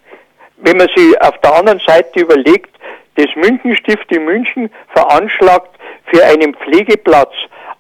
[0.57, 2.69] Wenn man sich auf der anderen Seite überlegt,
[3.15, 5.71] das Münchenstift in München veranschlagt
[6.05, 7.33] für einen Pflegeplatz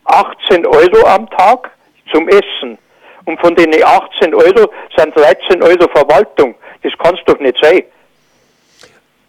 [0.05, 1.71] 18 Euro am Tag
[2.11, 2.77] zum Essen.
[3.25, 6.55] Und von den 18 Euro sind 13 Euro Verwaltung.
[6.85, 7.81] Das kann es doch nicht sein.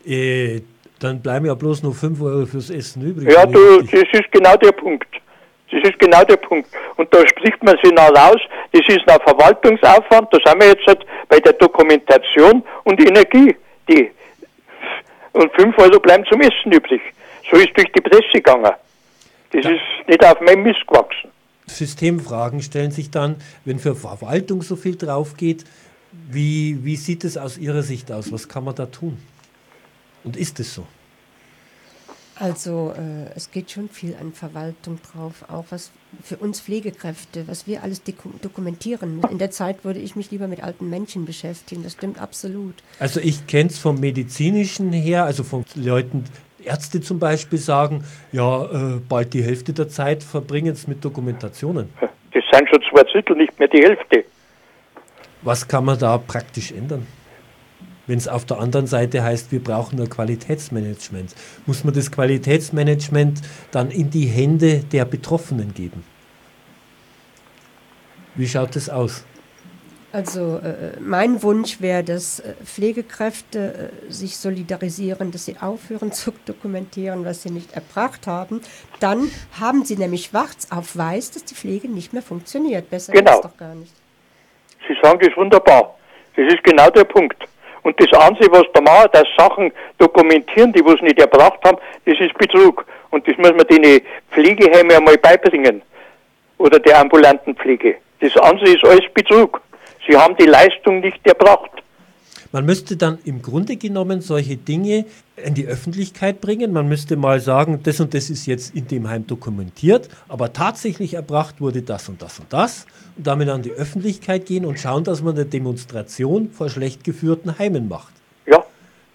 [0.06, 0.60] Äh,
[1.00, 3.32] dann bleiben ja bloß noch 5 Euro fürs Essen übrig.
[3.32, 5.08] Ja, du, das ist genau der Punkt.
[5.70, 6.68] Das ist genau der Punkt.
[6.96, 8.40] Und da spricht man sich noch raus,
[8.72, 13.56] das ist ein Verwaltungsaufwand, da sind wir jetzt halt bei der Dokumentation und Energie.
[13.88, 14.10] Die,
[15.32, 17.00] und 5 Euro bleiben zum Essen übrig.
[17.50, 18.72] So ist durch die Presse gegangen.
[19.52, 21.30] Das ist nicht auf meinem Mist gewachsen.
[21.66, 25.64] Systemfragen stellen sich dann, wenn für Verwaltung so viel drauf geht,
[26.30, 28.32] wie, wie sieht es aus Ihrer Sicht aus?
[28.32, 29.18] Was kann man da tun?
[30.24, 30.86] Und ist es so?
[32.38, 35.90] Also äh, es geht schon viel an Verwaltung drauf, auch was
[36.22, 38.02] für uns Pflegekräfte, was wir alles
[38.42, 39.22] dokumentieren.
[39.30, 42.74] In der Zeit würde ich mich lieber mit alten Menschen beschäftigen, das stimmt absolut.
[42.98, 46.24] Also ich kenne es vom medizinischen her, also von Leuten,
[46.62, 51.88] Ärzte zum Beispiel sagen, ja, äh, bald die Hälfte der Zeit verbringen es mit Dokumentationen.
[52.32, 54.24] Das sind schon zwei Drittel, nicht mehr die Hälfte.
[55.46, 57.06] Was kann man da praktisch ändern?
[58.08, 63.42] Wenn es auf der anderen Seite heißt, wir brauchen ein Qualitätsmanagement, muss man das Qualitätsmanagement
[63.70, 66.02] dann in die Hände der Betroffenen geben?
[68.34, 69.22] Wie schaut das aus?
[70.10, 76.32] Also äh, mein Wunsch wäre, dass äh, Pflegekräfte äh, sich solidarisieren, dass sie aufhören zu
[76.44, 78.62] dokumentieren, was sie nicht erbracht haben.
[78.98, 79.30] Dann
[79.60, 82.90] haben sie nämlich schwarz auf weiß, dass die Pflege nicht mehr funktioniert.
[82.90, 83.36] Besser genau.
[83.36, 83.92] ist doch gar nicht.
[84.88, 85.94] Sie sagen das wunderbar.
[86.36, 87.36] Das ist genau der Punkt.
[87.82, 92.18] Und das Einzige, was da machen, dass Sachen dokumentieren, die was nicht erbracht haben, das
[92.18, 92.84] ist Betrug.
[93.10, 95.82] Und das muss man den Pflegeheimen einmal beibringen.
[96.58, 97.96] Oder der ambulanten Pflege.
[98.20, 99.60] Das andere ist alles Betrug.
[100.08, 101.70] Sie haben die Leistung nicht erbracht.
[102.52, 105.06] Man müsste dann im Grunde genommen solche Dinge
[105.36, 106.72] in die Öffentlichkeit bringen.
[106.72, 111.14] Man müsste mal sagen, das und das ist jetzt in dem Heim dokumentiert, aber tatsächlich
[111.14, 112.86] erbracht wurde das und das und das.
[113.16, 117.58] Und damit an die Öffentlichkeit gehen und schauen, dass man eine Demonstration vor schlecht geführten
[117.58, 118.14] Heimen macht.
[118.46, 118.64] Ja.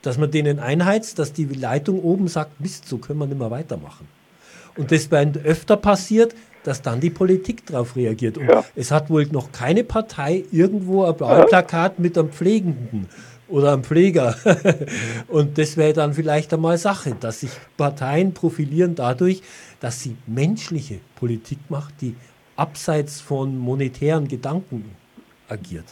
[0.01, 3.51] Dass man denen einheizt, dass die Leitung oben sagt, Mist, so können wir nicht mehr
[3.51, 4.07] weitermachen.
[4.77, 8.37] Und das bei öfter passiert, dass dann die Politik darauf reagiert.
[8.37, 8.63] Und ja.
[8.75, 13.09] es hat wohl noch keine Partei irgendwo ein Wahlplakat mit einem Pflegenden
[13.47, 14.35] oder einem Pfleger.
[15.27, 19.41] und das wäre dann vielleicht einmal Sache, dass sich Parteien profilieren dadurch,
[19.79, 22.15] dass sie menschliche Politik macht, die
[22.55, 24.95] abseits von monetären Gedanken
[25.49, 25.85] agiert.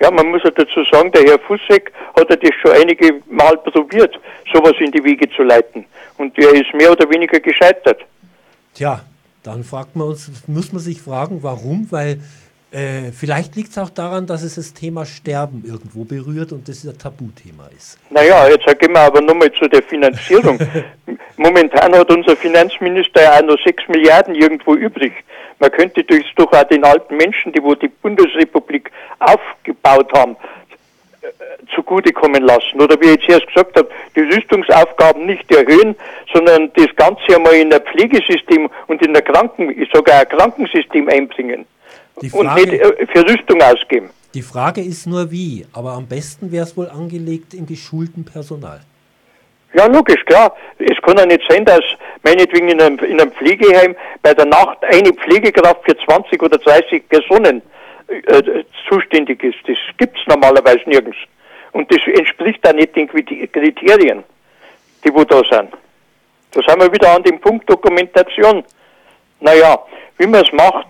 [0.00, 3.56] Ja, man muss ja dazu sagen, der Herr Fussek hat ja das schon einige Mal
[3.56, 4.18] probiert,
[4.52, 5.86] sowas in die Wege zu leiten.
[6.18, 8.04] Und der ist mehr oder weniger gescheitert.
[8.76, 9.00] Tja,
[9.42, 12.18] dann fragt man uns, muss man sich fragen, warum, weil
[12.72, 16.84] äh, vielleicht liegt es auch daran, dass es das Thema Sterben irgendwo berührt und das
[16.84, 17.98] ein Tabuthema ist.
[18.10, 20.58] Naja, jetzt gehen wir aber nochmal zu der Finanzierung.
[21.38, 25.12] Momentan hat unser Finanzminister ja auch noch 6 Milliarden irgendwo übrig.
[25.58, 30.36] Man könnte das doch auch den alten Menschen, die wo die Bundesrepublik aufgebaut haben,
[31.74, 32.80] zugutekommen lassen.
[32.80, 35.96] Oder wie ich jetzt erst gesagt habe, die Rüstungsaufgaben nicht erhöhen,
[36.32, 41.66] sondern das Ganze einmal in ein Pflegesystem und in ein Kranken, sogar ein Krankensystem einbringen.
[42.30, 44.10] Frage, und nicht äh, für Rüstung ausgeben.
[44.34, 48.80] Die Frage ist nur wie, aber am besten wäre es wohl angelegt in geschulten Personal.
[49.74, 50.56] Ja, logisch, klar.
[50.78, 51.82] Es kann ja nicht sein, dass
[52.22, 57.08] meinetwegen in einem, in einem Pflegeheim bei der Nacht eine Pflegekraft für 20 oder 30
[57.08, 57.62] Personen
[58.08, 59.58] äh, zuständig ist.
[59.66, 61.18] Das gibt es normalerweise nirgends.
[61.72, 64.24] Und das entspricht da nicht den Kriterien,
[65.04, 65.72] die wo da sind.
[66.52, 68.64] Da sind wir wieder an dem Punkt Dokumentation.
[69.40, 69.78] Naja,
[70.16, 70.88] wie man es macht,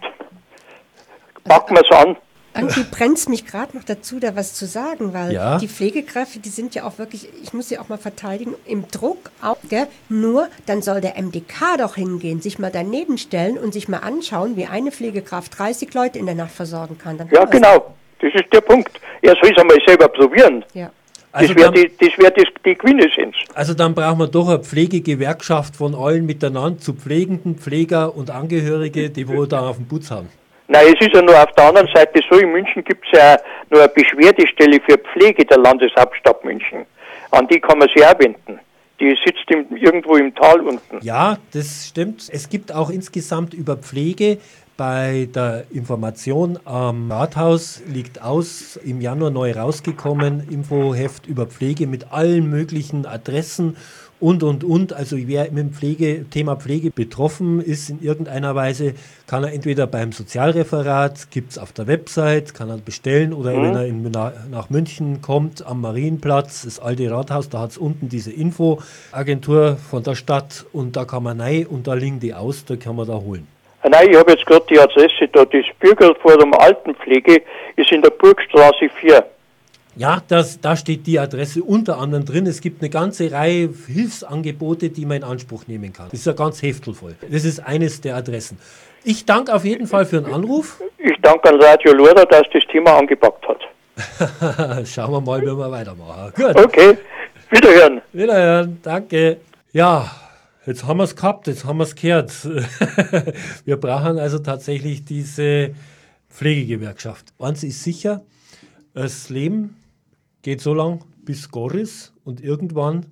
[1.44, 2.16] packen wir es an.
[2.56, 5.58] Irgendwie brennt es mich gerade noch dazu, da was zu sagen, weil ja.
[5.58, 9.30] die Pflegekräfte, die sind ja auch wirklich, ich muss sie auch mal verteidigen, im Druck
[9.42, 9.86] auch, gell?
[10.08, 14.56] nur dann soll der MDK doch hingehen, sich mal daneben stellen und sich mal anschauen,
[14.56, 17.18] wie eine Pflegekraft 30 Leute in der Nacht versorgen kann.
[17.18, 19.00] Dann ja, genau, das ist der Punkt.
[19.22, 20.64] Er soll es einmal selber probieren.
[20.74, 20.90] Ja.
[21.36, 23.36] Also das wäre die, das wär die, die Quintessenz.
[23.52, 29.10] Also dann brauchen wir doch eine Pflegegewerkschaft von allen miteinander zu Pflegenden, Pfleger und Angehörige,
[29.10, 30.28] die wohl da auf dem Putz haben.
[30.68, 33.36] Nein, es ist ja nur auf der anderen Seite so, in München gibt es ja
[33.70, 36.86] nur eine Beschwerdestelle für Pflege der Landeshauptstadt München.
[37.30, 38.58] An die kann man sich auch wenden.
[38.98, 40.98] Die sitzt im, irgendwo im Tal unten.
[41.02, 42.28] Ja, das stimmt.
[42.32, 44.38] Es gibt auch insgesamt über Pflege
[44.76, 52.12] bei der Information am Rathaus liegt aus, im Januar neu rausgekommen, Infoheft über Pflege mit
[52.12, 53.76] allen möglichen Adressen
[54.20, 54.92] und, und, und.
[54.92, 58.94] Also wer mit dem Pflege, Thema Pflege betroffen ist in irgendeiner Weise,
[59.26, 63.62] kann er entweder beim Sozialreferat, gibt es auf der Website, kann er bestellen oder mhm.
[63.62, 64.10] wenn er in,
[64.50, 70.02] nach München kommt, am Marienplatz, das alte Rathaus, da hat es unten diese Infoagentur von
[70.02, 73.06] der Stadt und da kann man rein und da liegen die aus, da kann man
[73.06, 73.46] da holen.
[73.88, 75.44] Nein, ich habe jetzt gerade die Adresse da.
[75.44, 77.42] Das Bürgerforum Altenpflege
[77.76, 79.24] ist in der Burgstraße 4.
[79.96, 82.46] Ja, das, da steht die Adresse unter anderem drin.
[82.46, 86.08] Es gibt eine ganze Reihe Hilfsangebote, die man in Anspruch nehmen kann.
[86.10, 87.16] Das ist ja ganz heftelvoll.
[87.30, 88.58] Das ist eines der Adressen.
[89.04, 90.82] Ich danke auf jeden Fall für den Anruf.
[90.98, 94.86] Ich danke an Radio Lora, dass das Thema angepackt hat.
[94.86, 96.32] Schauen wir mal, wie wir weitermachen.
[96.36, 96.56] Gut.
[96.56, 96.98] Okay,
[97.50, 98.02] wiederhören.
[98.12, 99.38] Wiederhören, danke.
[99.72, 100.10] Ja,
[100.66, 102.32] jetzt haben wir es gehabt, jetzt haben wir es gehört.
[103.64, 105.74] wir brauchen also tatsächlich diese
[106.28, 107.32] Pflegegewerkschaft.
[107.38, 108.20] Eins ist sicher,
[108.92, 109.76] das Leben
[110.46, 113.06] geht so lang bis Goris und irgendwann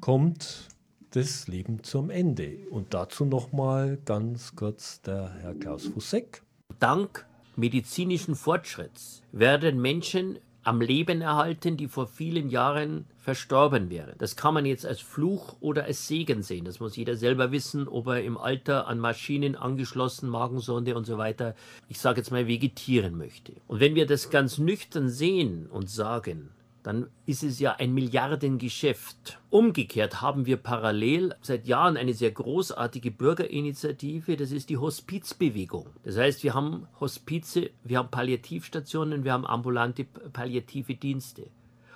[0.00, 0.66] kommt
[1.12, 2.66] das Leben zum Ende.
[2.72, 6.42] Und dazu nochmal ganz kurz der Herr Klaus Fussek.
[6.80, 14.14] Dank medizinischen Fortschritts werden Menschen am Leben erhalten, die vor vielen Jahren verstorben wären.
[14.18, 16.64] Das kann man jetzt als Fluch oder als Segen sehen.
[16.64, 21.16] Das muss jeder selber wissen, ob er im Alter an Maschinen angeschlossen, Magensonde und so
[21.16, 21.54] weiter,
[21.88, 23.52] ich sage jetzt mal, vegetieren möchte.
[23.68, 26.50] Und wenn wir das ganz nüchtern sehen und sagen,
[26.86, 29.40] dann ist es ja ein Milliardengeschäft.
[29.50, 35.88] Umgekehrt haben wir parallel seit Jahren eine sehr großartige Bürgerinitiative, das ist die Hospizbewegung.
[36.04, 41.48] Das heißt, wir haben Hospize, wir haben Palliativstationen, wir haben ambulante palliative Dienste.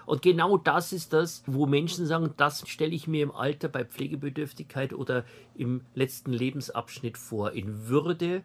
[0.06, 3.84] Und genau das ist das, wo Menschen sagen, das stelle ich mir im Alter bei
[3.84, 5.24] Pflegebedürftigkeit oder
[5.54, 8.42] im letzten Lebensabschnitt vor, in Würde,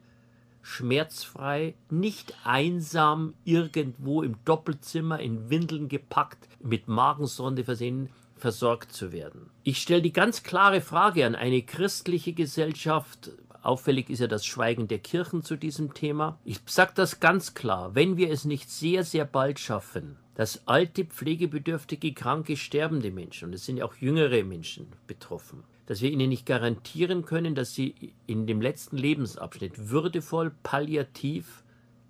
[0.66, 9.51] schmerzfrei, nicht einsam irgendwo im Doppelzimmer in Windeln gepackt, mit Magensonde versehen, versorgt zu werden.
[9.63, 13.32] Ich stelle die ganz klare Frage an eine christliche Gesellschaft.
[13.61, 16.39] Auffällig ist ja das Schweigen der Kirchen zu diesem Thema.
[16.43, 21.05] Ich sage das ganz klar, wenn wir es nicht sehr, sehr bald schaffen, dass alte,
[21.05, 26.30] pflegebedürftige, kranke, sterbende Menschen, und es sind ja auch jüngere Menschen betroffen, dass wir ihnen
[26.30, 31.64] nicht garantieren können, dass sie in dem letzten Lebensabschnitt würdevoll, palliativ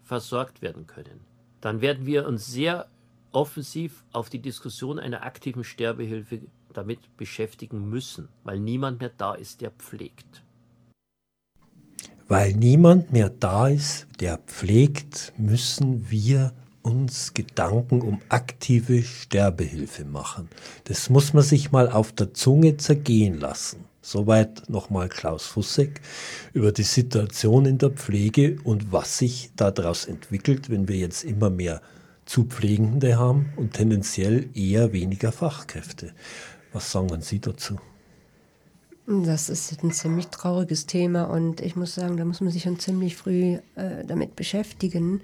[0.03, 1.21] versorgt werden können,
[1.61, 2.87] dann werden wir uns sehr
[3.31, 6.41] offensiv auf die Diskussion einer aktiven Sterbehilfe
[6.73, 10.43] damit beschäftigen müssen, weil niemand mehr da ist, der pflegt.
[12.27, 16.53] Weil niemand mehr da ist, der pflegt, müssen wir
[16.85, 20.49] uns Gedanken um aktive Sterbehilfe machen.
[20.83, 23.85] Das muss man sich mal auf der Zunge zergehen lassen.
[24.01, 25.99] Soweit nochmal Klaus Fussek
[26.53, 31.49] über die Situation in der Pflege und was sich daraus entwickelt, wenn wir jetzt immer
[31.49, 31.81] mehr
[32.25, 36.13] Zupflegende haben und tendenziell eher weniger Fachkräfte.
[36.71, 37.79] Was sagen Sie dazu?
[39.07, 42.79] Das ist ein ziemlich trauriges Thema und ich muss sagen, da muss man sich schon
[42.79, 45.21] ziemlich früh äh, damit beschäftigen.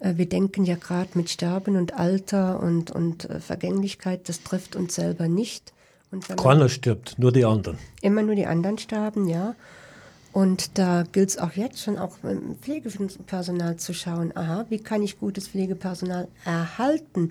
[0.00, 4.76] Äh, wir denken ja gerade mit Sterben und Alter und, und äh, Vergänglichkeit, das trifft
[4.76, 5.74] uns selber nicht.
[6.36, 7.78] Keiner stirbt, nur die anderen.
[8.00, 9.54] Immer nur die anderen sterben, ja.
[10.32, 15.02] Und da gilt es auch jetzt schon, auch im Pflegepersonal zu schauen, aha, wie kann
[15.02, 17.28] ich gutes Pflegepersonal erhalten?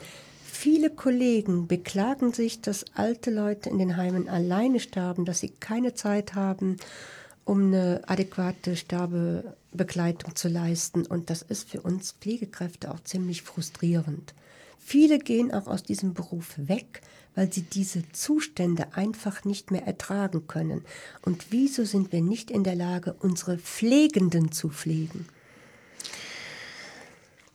[0.59, 5.93] Viele Kollegen beklagen sich, dass alte Leute in den Heimen alleine sterben, dass sie keine
[5.93, 6.77] Zeit haben,
[7.45, 11.05] um eine adäquate Sterbebegleitung zu leisten.
[11.05, 14.33] Und das ist für uns Pflegekräfte auch ziemlich frustrierend.
[14.79, 17.01] Viele gehen auch aus diesem Beruf weg,
[17.35, 20.83] weil sie diese Zustände einfach nicht mehr ertragen können.
[21.21, 25.27] Und wieso sind wir nicht in der Lage, unsere Pflegenden zu pflegen?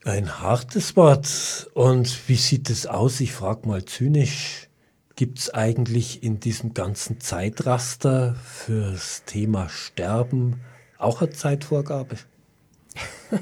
[0.05, 1.71] Ein hartes Wort.
[1.75, 3.21] Und wie sieht es aus?
[3.21, 4.69] Ich frage mal zynisch.
[5.15, 10.61] Gibt es eigentlich in diesem ganzen Zeitraster fürs Thema Sterben
[10.99, 12.17] auch eine Zeitvorgabe?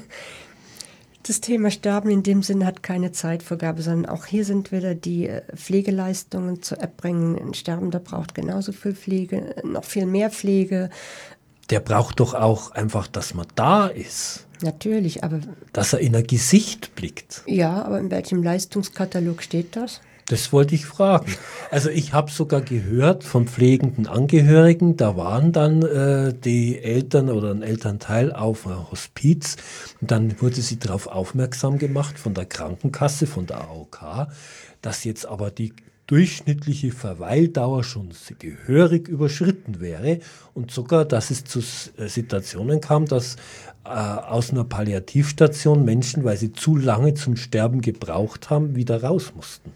[1.23, 5.27] Das Thema Sterben in dem Sinne hat keine Zeitvorgabe, sondern auch hier sind wieder die
[5.27, 7.37] äh, Pflegeleistungen zu erbringen.
[7.37, 10.89] Ein Sterbender braucht genauso viel Pflege, noch viel mehr Pflege.
[11.69, 14.47] Der braucht doch auch einfach, dass man da ist.
[14.61, 15.39] Natürlich, aber.
[15.73, 17.43] Dass er in ein Gesicht blickt.
[17.45, 20.01] Ja, aber in welchem Leistungskatalog steht das?
[20.27, 21.33] Das wollte ich fragen.
[21.71, 27.51] Also ich habe sogar gehört von pflegenden Angehörigen, da waren dann äh, die Eltern oder
[27.51, 29.57] ein Elternteil auf ein Hospiz
[29.99, 34.27] und dann wurde sie darauf aufmerksam gemacht von der Krankenkasse, von der AOK,
[34.81, 35.73] dass jetzt aber die
[36.11, 40.19] durchschnittliche Verweildauer schon gehörig überschritten wäre
[40.53, 43.37] und sogar, dass es zu äh, Situationen kam, dass
[43.85, 49.31] äh, aus einer Palliativstation Menschen, weil sie zu lange zum Sterben gebraucht haben, wieder raus
[49.33, 49.71] mussten.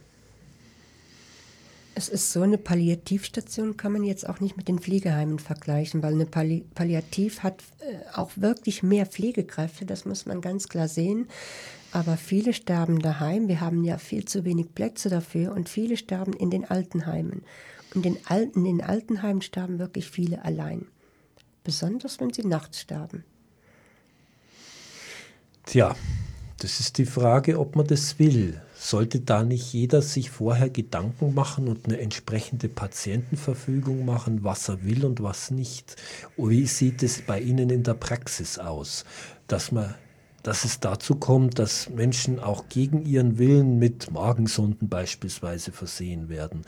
[1.98, 6.16] Es ist so, eine Palliativstation kann man jetzt auch nicht mit den Pflegeheimen vergleichen, weil
[6.16, 11.30] eine Palli Palliativ hat äh, auch wirklich mehr Pflegekräfte, das muss man ganz klar sehen.
[11.96, 16.34] Aber viele sterben daheim, wir haben ja viel zu wenig Plätze dafür und viele sterben
[16.34, 17.44] in den Altenheimen.
[17.94, 20.88] Und in, Al in den Altenheimen sterben wirklich viele allein.
[21.64, 23.24] Besonders wenn sie nachts sterben.
[25.66, 25.96] Tja,
[26.60, 28.62] das ist die Frage, ob man das will.
[28.76, 34.84] Sollte da nicht jeder sich vorher Gedanken machen und eine entsprechende Patientenverfügung machen, was er
[34.84, 35.96] will und was nicht?
[36.36, 39.06] Wie sieht es bei Ihnen in der Praxis aus,
[39.48, 39.96] dass man
[40.46, 46.62] dass es dazu kommt, dass Menschen auch gegen ihren Willen mit Magensonden beispielsweise versehen werden,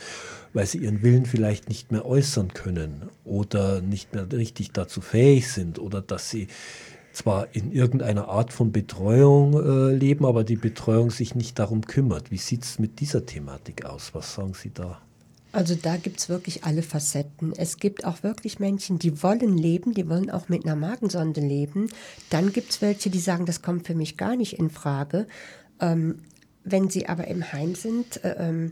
[0.52, 5.52] weil sie ihren Willen vielleicht nicht mehr äußern können oder nicht mehr richtig dazu fähig
[5.52, 6.48] sind oder dass sie
[7.14, 12.32] zwar in irgendeiner Art von Betreuung äh, leben, aber die Betreuung sich nicht darum kümmert.
[12.32, 14.10] Wie sieht es mit dieser Thematik aus?
[14.14, 15.02] Was sagen Sie da?
[15.58, 17.52] Also da gibt es wirklich alle Facetten.
[17.58, 21.90] Es gibt auch wirklich Menschen, die wollen leben, die wollen auch mit einer Magensonde leben.
[22.30, 25.26] Dann gibt es welche, die sagen, das kommt für mich gar nicht in Frage.
[25.82, 26.20] Ähm,
[26.64, 28.72] wenn sie aber im Heim sind äh, ähm,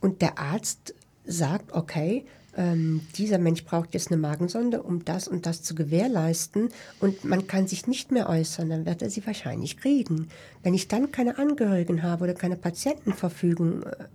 [0.00, 0.94] und der Arzt
[1.26, 2.24] sagt, okay,
[2.56, 7.46] ähm, dieser Mensch braucht jetzt eine Magensonde, um das und das zu gewährleisten und man
[7.46, 10.28] kann sich nicht mehr äußern, dann wird er sie wahrscheinlich kriegen.
[10.62, 14.06] Wenn ich dann keine Angehörigen habe oder keine Patientenverfügung, äh,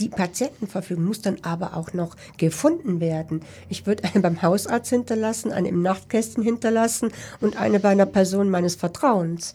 [0.00, 3.42] die Patientenverfügung muss dann aber auch noch gefunden werden.
[3.68, 8.50] Ich würde eine beim Hausarzt hinterlassen, eine im Nachtkästchen hinterlassen und eine bei einer Person
[8.50, 9.52] meines Vertrauens.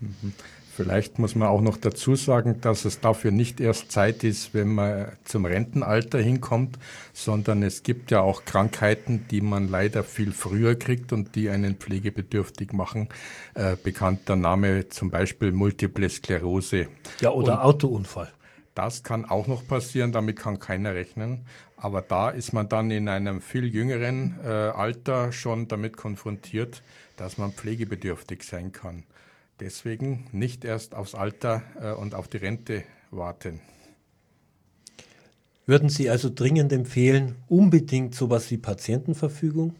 [0.00, 0.32] Mhm.
[0.76, 4.74] Vielleicht muss man auch noch dazu sagen, dass es dafür nicht erst Zeit ist, wenn
[4.74, 6.78] man zum Rentenalter hinkommt,
[7.14, 11.76] sondern es gibt ja auch Krankheiten, die man leider viel früher kriegt und die einen
[11.76, 13.08] pflegebedürftig machen.
[13.54, 16.88] Äh, bekannter Name zum Beispiel Multiple Sklerose.
[17.20, 18.28] Ja, oder und Autounfall.
[18.76, 21.46] Das kann auch noch passieren, damit kann keiner rechnen.
[21.78, 26.82] Aber da ist man dann in einem viel jüngeren äh, Alter schon damit konfrontiert,
[27.16, 29.04] dass man pflegebedürftig sein kann.
[29.60, 33.62] Deswegen nicht erst aufs Alter äh, und auf die Rente warten.
[35.64, 39.74] Würden Sie also dringend empfehlen, unbedingt sowas wie Patientenverfügung?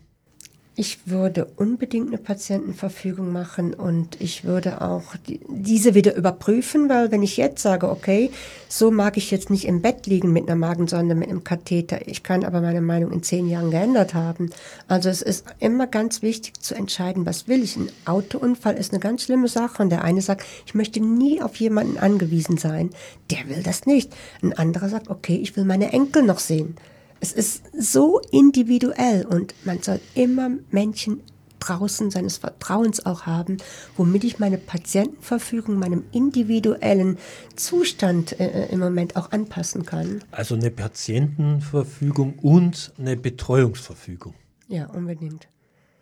[0.78, 7.10] Ich würde unbedingt eine Patientenverfügung machen und ich würde auch die, diese wieder überprüfen, weil
[7.10, 8.30] wenn ich jetzt sage, okay,
[8.68, 12.22] so mag ich jetzt nicht im Bett liegen mit einer Magensonde, mit einem Katheter, ich
[12.22, 14.50] kann aber meine Meinung in zehn Jahren geändert haben.
[14.86, 17.76] Also es ist immer ganz wichtig zu entscheiden, was will ich.
[17.76, 21.56] Ein Autounfall ist eine ganz schlimme Sache und der eine sagt, ich möchte nie auf
[21.56, 22.90] jemanden angewiesen sein.
[23.30, 24.14] Der will das nicht.
[24.42, 26.76] Ein anderer sagt, okay, ich will meine Enkel noch sehen.
[27.20, 31.22] Es ist so individuell und man soll immer Menschen
[31.58, 33.56] draußen seines Vertrauens auch haben,
[33.96, 37.18] womit ich meine Patientenverfügung meinem individuellen
[37.56, 40.22] Zustand äh, äh, im Moment auch anpassen kann.
[40.30, 44.34] Also eine Patientenverfügung und eine Betreuungsverfügung.
[44.68, 45.48] Ja, unbedingt.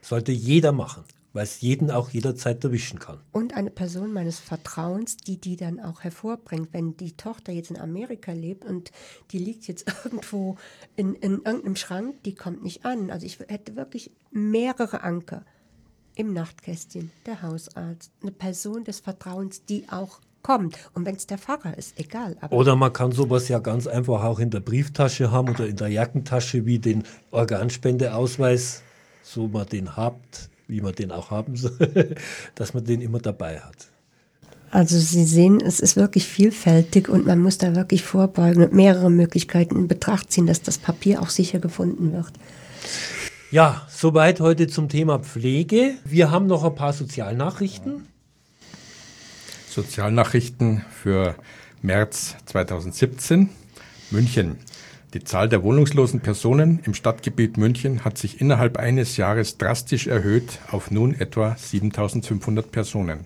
[0.03, 1.05] Sollte jeder machen
[1.35, 3.19] weil es jeden auch jederzeit erwischen kann.
[3.33, 6.69] Und eine Person meines Vertrauens, die die dann auch hervorbringt.
[6.73, 8.93] Wenn die Tochter jetzt in Amerika lebt und
[9.33, 10.57] die liegt jetzt irgendwo
[10.97, 13.11] in, in irgendeinem Schrank, die kommt nicht an.
[13.11, 15.45] Also ich hätte wirklich mehrere Anker
[16.15, 20.79] im Nachtkästchen, der Hausarzt, eine Person des Vertrauens, die auch kommt.
[20.95, 22.37] Und wenn es der Pfarrer ist, egal.
[22.51, 25.89] oder man kann sowas ja ganz einfach auch in der Brieftasche haben oder in der
[25.89, 28.83] Jackentasche wie den Organspendeausweis,
[29.23, 32.15] so man den habt wie man den auch haben soll,
[32.55, 33.89] dass man den immer dabei hat.
[34.71, 39.09] Also Sie sehen, es ist wirklich vielfältig und man muss da wirklich vorbeugen und mehrere
[39.09, 42.33] Möglichkeiten in Betracht ziehen, dass das Papier auch sicher gefunden wird.
[43.53, 45.95] Ja, soweit heute zum Thema Pflege.
[46.05, 48.09] Wir haben noch ein paar Sozialnachrichten.
[49.71, 51.37] Sozialnachrichten für
[51.81, 53.51] März 2017.
[54.11, 54.57] München.
[55.15, 60.59] Die Zahl der wohnungslosen Personen im Stadtgebiet München hat sich innerhalb eines Jahres drastisch erhöht
[60.73, 63.21] auf nun etwa 7500 Personen.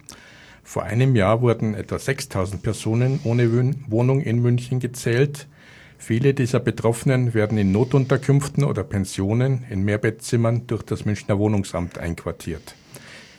[0.62, 3.51] Vor einem Jahr wurden etwa 6000 Personen ohne
[3.86, 5.49] Wohnung in München gezählt.
[5.97, 12.74] Viele dieser Betroffenen werden in Notunterkünften oder Pensionen in Mehrbettzimmern durch das Münchner Wohnungsamt einquartiert.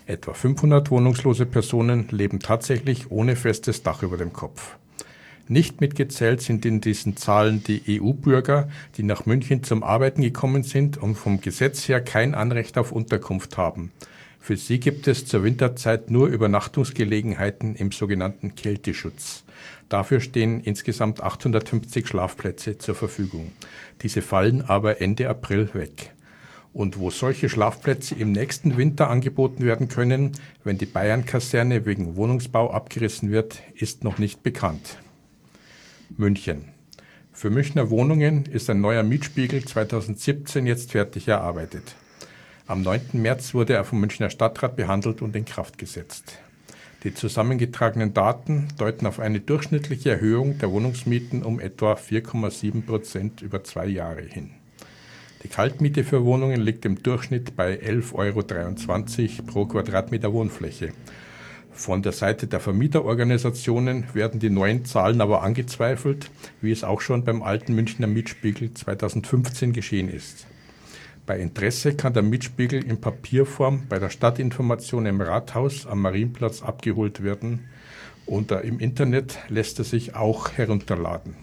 [0.07, 4.78] Etwa 500 wohnungslose Personen leben tatsächlich ohne festes Dach über dem Kopf.
[5.51, 10.97] Nicht mitgezählt sind in diesen Zahlen die EU-Bürger, die nach München zum Arbeiten gekommen sind
[10.97, 13.91] und vom Gesetz her kein Anrecht auf Unterkunft haben.
[14.39, 19.43] Für sie gibt es zur Winterzeit nur Übernachtungsgelegenheiten im sogenannten Kälteschutz.
[19.89, 23.51] Dafür stehen insgesamt 850 Schlafplätze zur Verfügung.
[24.03, 26.13] Diese fallen aber Ende April weg.
[26.73, 30.33] Und wo solche Schlafplätze im nächsten Winter angeboten werden können,
[30.63, 34.99] wenn die Bayern-Kaserne wegen Wohnungsbau abgerissen wird, ist noch nicht bekannt.
[36.17, 36.65] München.
[37.31, 41.95] Für Münchner Wohnungen ist ein neuer Mietspiegel 2017 jetzt fertig erarbeitet.
[42.67, 43.01] Am 9.
[43.13, 46.39] März wurde er vom Münchner Stadtrat behandelt und in Kraft gesetzt.
[47.03, 53.63] Die zusammengetragenen Daten deuten auf eine durchschnittliche Erhöhung der Wohnungsmieten um etwa 4,7 Prozent über
[53.63, 54.51] zwei Jahre hin.
[55.43, 60.91] Die Kaltmiete für Wohnungen liegt im Durchschnitt bei 11,23 Euro pro Quadratmeter Wohnfläche
[61.71, 66.29] von der Seite der Vermieterorganisationen werden die neuen Zahlen aber angezweifelt,
[66.61, 70.47] wie es auch schon beim alten Münchner Mietspiegel 2015 geschehen ist.
[71.25, 77.23] Bei Interesse kann der Mietspiegel in Papierform bei der Stadtinformation im Rathaus am Marienplatz abgeholt
[77.23, 77.69] werden
[78.25, 81.35] und im Internet lässt er sich auch herunterladen.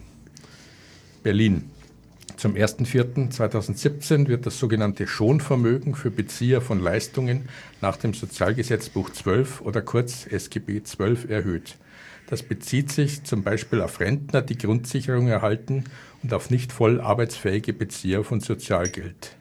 [1.23, 1.71] Berlin.
[2.37, 7.49] Zum 1.4.2017 wird das sogenannte Schonvermögen für Bezieher von Leistungen
[7.81, 11.77] nach dem Sozialgesetzbuch 12 oder kurz SGB 12 erhöht.
[12.27, 15.85] Das bezieht sich zum Beispiel auf Rentner, die Grundsicherung erhalten
[16.21, 19.36] und auf nicht voll arbeitsfähige Bezieher von Sozialgeld.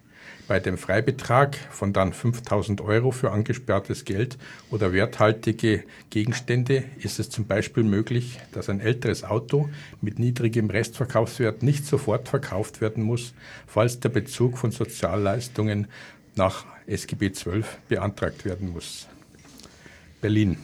[0.48, 4.38] Bei dem Freibetrag von dann 5000 Euro für angesperrtes Geld
[4.70, 9.68] oder werthaltige Gegenstände ist es zum Beispiel möglich, dass ein älteres Auto
[10.00, 13.34] mit niedrigem Restverkaufswert nicht sofort verkauft werden muss,
[13.66, 15.88] falls der Bezug von Sozialleistungen
[16.36, 19.08] nach SGB XII beantragt werden muss.
[20.20, 20.58] Berlin.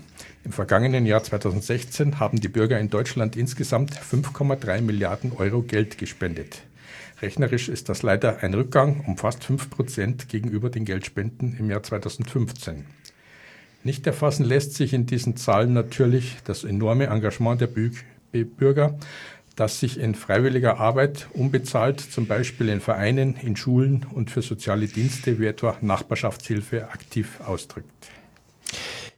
[0.44, 6.62] Im vergangenen Jahr 2016 haben die Bürger in Deutschland insgesamt 5,3 Milliarden Euro Geld gespendet.
[7.22, 11.84] Rechnerisch ist das leider ein Rückgang um fast 5 Prozent gegenüber den Geldspenden im Jahr
[11.84, 12.84] 2015.
[13.84, 18.98] Nicht erfassen lässt sich in diesen Zahlen natürlich das enorme Engagement der Bürger,
[19.54, 24.88] das sich in freiwilliger Arbeit unbezahlt, zum Beispiel in Vereinen, in Schulen und für soziale
[24.88, 28.08] Dienste wie etwa Nachbarschaftshilfe aktiv ausdrückt.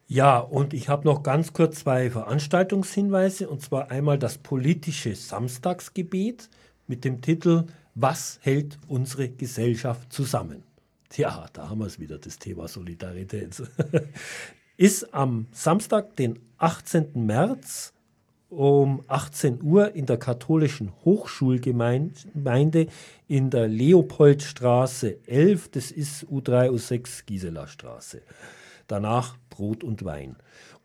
[0.09, 6.51] Ja, und ich habe noch ganz kurz zwei Veranstaltungshinweise, und zwar einmal das politische Samstagsgebet
[6.87, 10.63] mit dem Titel was hält unsere Gesellschaft zusammen?
[11.09, 13.63] Tja, da haben wir es wieder, das Thema Solidarität.
[14.77, 17.27] Ist am Samstag, den 18.
[17.27, 17.93] März
[18.49, 22.87] um 18 Uhr in der katholischen Hochschulgemeinde
[23.29, 28.23] in der Leopoldstraße 11, das ist U3, U6 Gisela Straße.
[28.87, 30.37] Danach Brot und Wein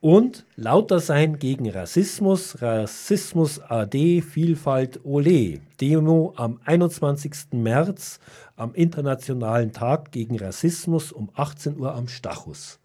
[0.02, 5.60] und lauter sein gegen Rassismus, Rassismus AD, Vielfalt Ole.
[5.82, 7.52] Demo am 21.
[7.52, 8.20] März
[8.56, 12.80] am Internationalen Tag gegen Rassismus um 18 Uhr am Stachus.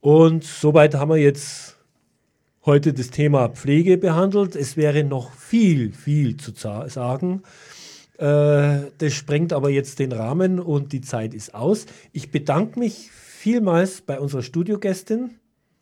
[0.00, 1.76] Und soweit haben wir jetzt
[2.64, 4.54] heute das Thema Pflege behandelt.
[4.54, 7.42] Es wäre noch viel, viel zu sagen.
[8.18, 11.86] Äh, das sprengt aber jetzt den Rahmen und die Zeit ist aus.
[12.12, 15.39] Ich bedanke mich vielmals bei unserer Studiogästin,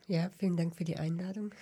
[0.09, 1.54] ja, vielen Dank für die Einladung.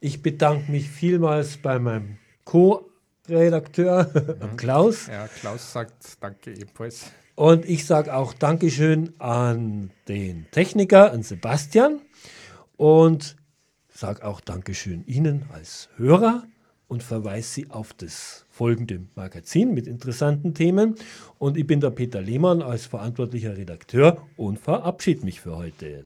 [0.00, 4.56] Ich bedanke mich vielmals bei meinem Co-Redakteur mhm.
[4.56, 5.06] Klaus.
[5.06, 7.06] Ja, Klaus sagt Danke ebenfalls.
[7.36, 12.00] Und ich sage auch Dankeschön an den Techniker, an Sebastian.
[12.76, 13.36] Und
[13.88, 16.44] sage auch Dankeschön Ihnen als Hörer
[16.88, 20.96] und verweise Sie auf das folgende Magazin mit interessanten Themen.
[21.38, 26.02] Und ich bin der Peter Lehmann als verantwortlicher Redakteur und verabschiede mich für heute.